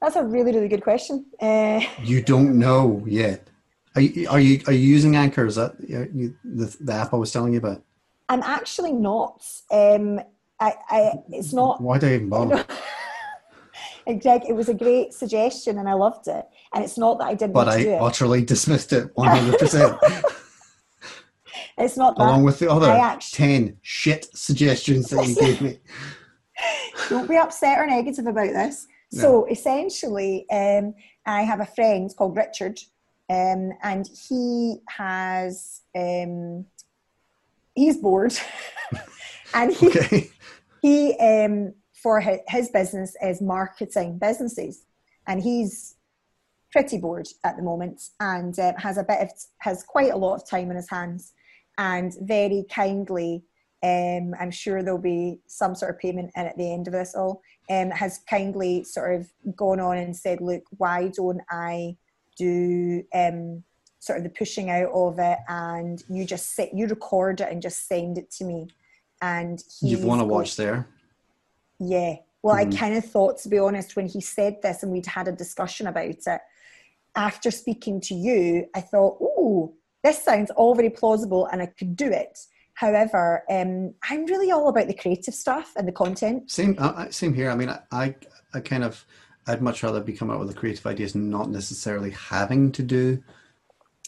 [0.00, 1.26] That's a really, really good question.
[1.40, 3.46] Uh, you don't know yet.
[3.94, 5.46] Are you, are you are you using Anchor?
[5.46, 7.82] Is that you, the, the app I was telling you about?
[8.28, 9.44] I'm actually not.
[9.70, 10.20] Um,
[10.60, 11.80] I, I it's not.
[11.80, 12.64] Why do I even bother?
[14.06, 16.46] and Greg, it was a great suggestion and I loved it.
[16.72, 17.52] And it's not that I didn't.
[17.52, 19.58] But I utterly dismissed it 100.
[21.80, 22.24] It's not that.
[22.24, 25.78] along with the other actually, ten shit suggestions that you gave me.
[27.08, 28.86] Don't be upset or negative about this.
[29.12, 30.94] So essentially, um,
[31.26, 32.78] I have a friend called Richard,
[33.28, 36.66] um, and he has um,
[37.74, 38.34] he's bored,
[39.54, 40.30] and he okay.
[40.82, 44.84] he um, for his, his business is marketing businesses,
[45.26, 45.96] and he's
[46.70, 50.34] pretty bored at the moment, and um, has a bit of has quite a lot
[50.34, 51.32] of time in his hands,
[51.80, 53.42] and very kindly
[53.82, 57.14] um, I'm sure there'll be some sort of payment in at the end of this
[57.14, 61.96] all, um, has kindly sort of gone on and said, look, why don't I
[62.36, 63.64] do um,
[63.98, 67.62] sort of the pushing out of it and you just sit, you record it and
[67.62, 68.68] just send it to me.
[69.22, 70.86] And you've won a watch there.
[71.78, 72.16] Yeah.
[72.42, 72.74] Well, mm-hmm.
[72.74, 75.32] I kind of thought, to be honest, when he said this and we'd had a
[75.32, 76.40] discussion about it,
[77.16, 81.96] after speaking to you, I thought, oh, this sounds all very plausible and I could
[81.96, 82.38] do it.
[82.74, 86.50] However, um, I'm really all about the creative stuff and the content.
[86.50, 87.50] Same, uh, same here.
[87.50, 88.14] I mean, I,
[88.54, 89.04] I kind of,
[89.46, 93.22] I'd much rather be coming up with the creative ideas, not necessarily having to do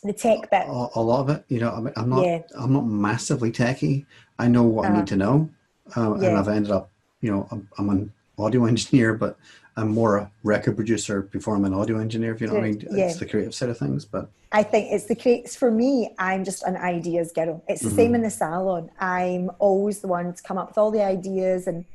[0.03, 0.62] the tech bit.
[0.66, 1.70] A, a lot of it, you know.
[1.70, 2.43] I mean, I'm not, yeah.
[2.59, 4.07] I'm not massively techy.
[4.38, 4.95] I know what uh-huh.
[4.95, 5.07] I need uh-huh.
[5.07, 5.51] to know,
[5.97, 6.28] uh, yeah.
[6.28, 6.90] and I've ended up,
[7.20, 9.36] you know, I'm, I'm on audio engineer, but
[9.76, 12.34] I'm more a record producer before I'm an audio engineer.
[12.34, 13.06] If you know what I mean, Yeah.
[13.06, 14.04] it's the creative side of things.
[14.04, 16.14] But I think it's the case for me.
[16.18, 17.64] I'm just an ideas girl.
[17.68, 17.96] It's the Mm-hmm.
[17.96, 18.90] same in the salon.
[19.00, 21.86] I'm always the one to come up with all the ideas, and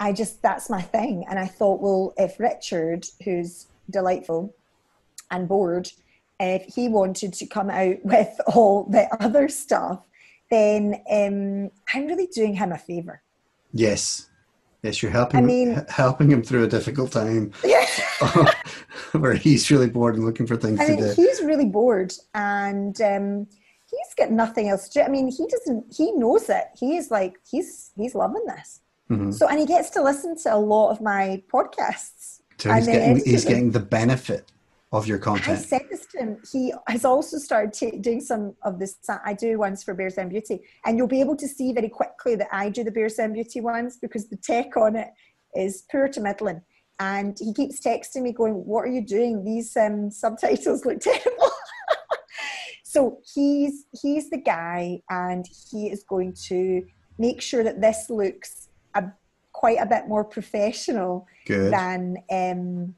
[0.00, 1.24] I just that's my thing.
[1.30, 4.54] And I thought, well, if Richard, who's delightful
[5.30, 5.90] and bored,
[6.40, 10.00] if he wanted to come out with all the other stuff,
[10.50, 13.22] then um, I'm really doing him a favor.
[13.72, 14.28] yes,
[14.82, 15.38] yes, you're helping.
[15.40, 17.86] I mean- h- helping him through a difficult time Yeah.
[19.12, 21.12] where he's really bored and looking for things I to do.
[21.14, 23.46] he's really bored and um,
[23.90, 25.02] he's got nothing else to do.
[25.04, 26.64] I mean, he doesn't, he knows it.
[26.78, 28.80] He is like, he's, he's loving this.
[29.10, 29.34] Mhm.
[29.34, 32.40] So, and he gets to listen to a lot of my podcasts.
[32.58, 33.52] So he's getting he's them.
[33.52, 34.50] getting the benefit
[34.92, 35.58] of your I content.
[35.60, 36.42] said this to him.
[36.50, 38.98] He has also started ta- doing some of this.
[39.24, 42.48] I do ones for Bearsden Beauty, and you'll be able to see very quickly that
[42.52, 45.08] I do the Bearsden Beauty ones because the tech on it
[45.54, 46.60] is poor to middling.
[47.00, 49.44] And he keeps texting me, going, "What are you doing?
[49.44, 51.50] These um, subtitles look terrible."
[52.84, 56.82] so he's he's the guy, and he is going to
[57.18, 59.04] make sure that this looks a,
[59.52, 61.72] quite a bit more professional Good.
[61.72, 62.94] than um,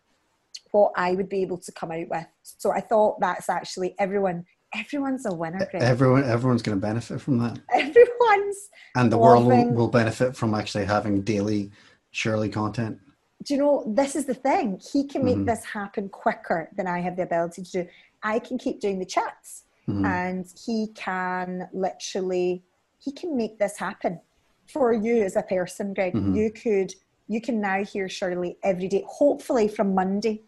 [0.75, 2.27] what I would be able to come out with.
[2.43, 4.45] So I thought that's actually everyone.
[4.77, 5.85] Everyone's a winner, Greg.
[5.85, 8.71] Everyone everyone's going to benefit from that, Everyone's.
[8.97, 11.71] and the world will, will benefit from actually having daily
[12.11, 12.99] Shirley content.
[13.45, 14.81] Do you know this is the thing?
[14.93, 15.47] He can make Mhm.
[15.47, 17.89] this happen quicker than I have the ability to do.
[18.25, 20.05] I can keep doing the chats, Mhm.
[20.05, 22.65] and he can literally
[22.99, 24.19] he can make this happen
[24.67, 26.15] for you as a person, Greg.
[26.15, 26.35] Mhm.
[26.37, 26.93] You could
[27.29, 29.05] you can now hear Shirley every day.
[29.07, 30.43] Hopefully from Monday.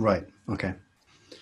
[0.00, 0.26] Right.
[0.48, 0.74] Okay.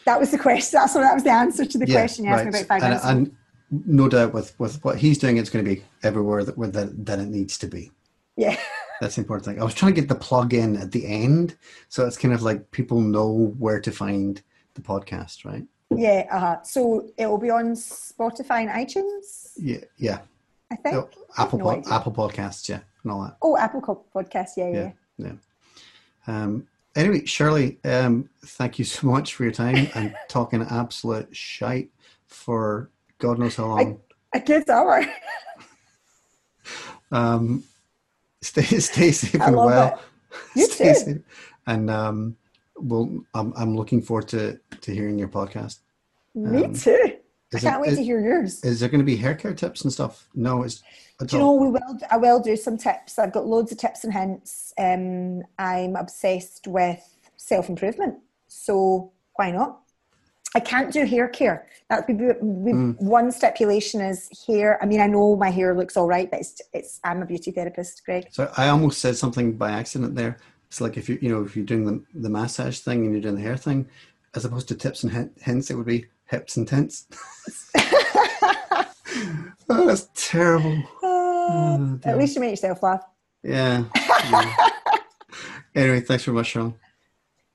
[0.05, 0.79] That was the question.
[0.79, 2.83] That's what that was the answer to the Yeah, question you asked me about five
[2.83, 3.37] and, minutes and
[3.71, 7.19] no doubt with with what he's doing, it's going to be everywhere that that, that
[7.19, 7.91] it needs to be.
[8.37, 8.57] Yeah.
[9.01, 9.61] That's the important thing.
[9.61, 11.57] I was trying to get the plug in at the end,
[11.89, 14.43] so it's kind of like people know where to find
[14.75, 15.65] the podcast, right?
[15.95, 16.63] Yeah, uh-huh.
[16.65, 19.85] So it will be on Spotify and iTunes, Yeah.
[19.97, 20.19] Yeah.
[20.71, 20.97] I think.
[20.97, 21.93] Oh, Apple no idea.
[21.93, 23.37] Apple Podcasts, yeah, and all that.
[23.41, 24.51] Oh, Apple Co- Podcast.
[24.57, 24.91] Yeah, yeah.
[25.17, 25.33] Yeah.
[26.27, 26.43] Yeah.
[26.43, 26.67] Um,
[26.99, 31.91] anyway, Shirley, um, thank you so much for your time and talking absolute shite
[32.27, 34.01] for God knows how long.
[34.35, 35.03] A good hour.
[37.11, 37.65] Um,
[38.43, 40.01] stay stay safe I and well.
[40.55, 40.95] You stay too.
[40.95, 41.17] safe.
[41.67, 42.37] And um,
[42.77, 45.79] we'll, I'm I'm looking forward to to hearing your podcast.
[46.35, 47.18] Me Um, too.
[47.53, 48.63] I is can't it- wait is- to hear yours.
[48.65, 50.29] Is there going to be hair care tips and stuff?
[50.35, 50.83] No, it's.
[51.27, 51.99] Do you know we will?
[52.11, 53.19] I will do some tips.
[53.19, 54.73] I've got loads of tips and hints.
[54.79, 57.01] Um, I'm obsessed with
[57.37, 59.81] self improvement, so why not?
[60.55, 61.67] I can't do hair care.
[61.91, 62.33] That would be, be
[62.73, 63.01] Mm.
[63.03, 64.83] one stipulation is hair.
[64.83, 67.01] I mean, I know my hair looks all right, but it's it's.
[67.03, 68.29] I'm a beauty therapist, Greg.
[68.31, 70.39] So I almost said something by accident there.
[70.69, 73.23] It's like if you you know if you're doing the the massage thing and you're
[73.23, 73.89] doing the hair thing,
[74.37, 77.07] as opposed to tips and hints, it would be hips and tints.
[79.69, 80.83] oh, that's terrible.
[81.03, 82.13] Uh, dear.
[82.13, 83.03] at least you made yourself laugh.
[83.43, 83.85] Yeah.
[83.97, 84.55] yeah.
[85.75, 86.75] anyway, thanks very much, Sean.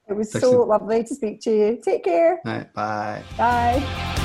[0.10, 1.80] It was Thanks so to- lovely to speak to you.
[1.84, 2.40] Take care.
[2.46, 3.24] All right, bye.
[3.38, 4.20] Bye.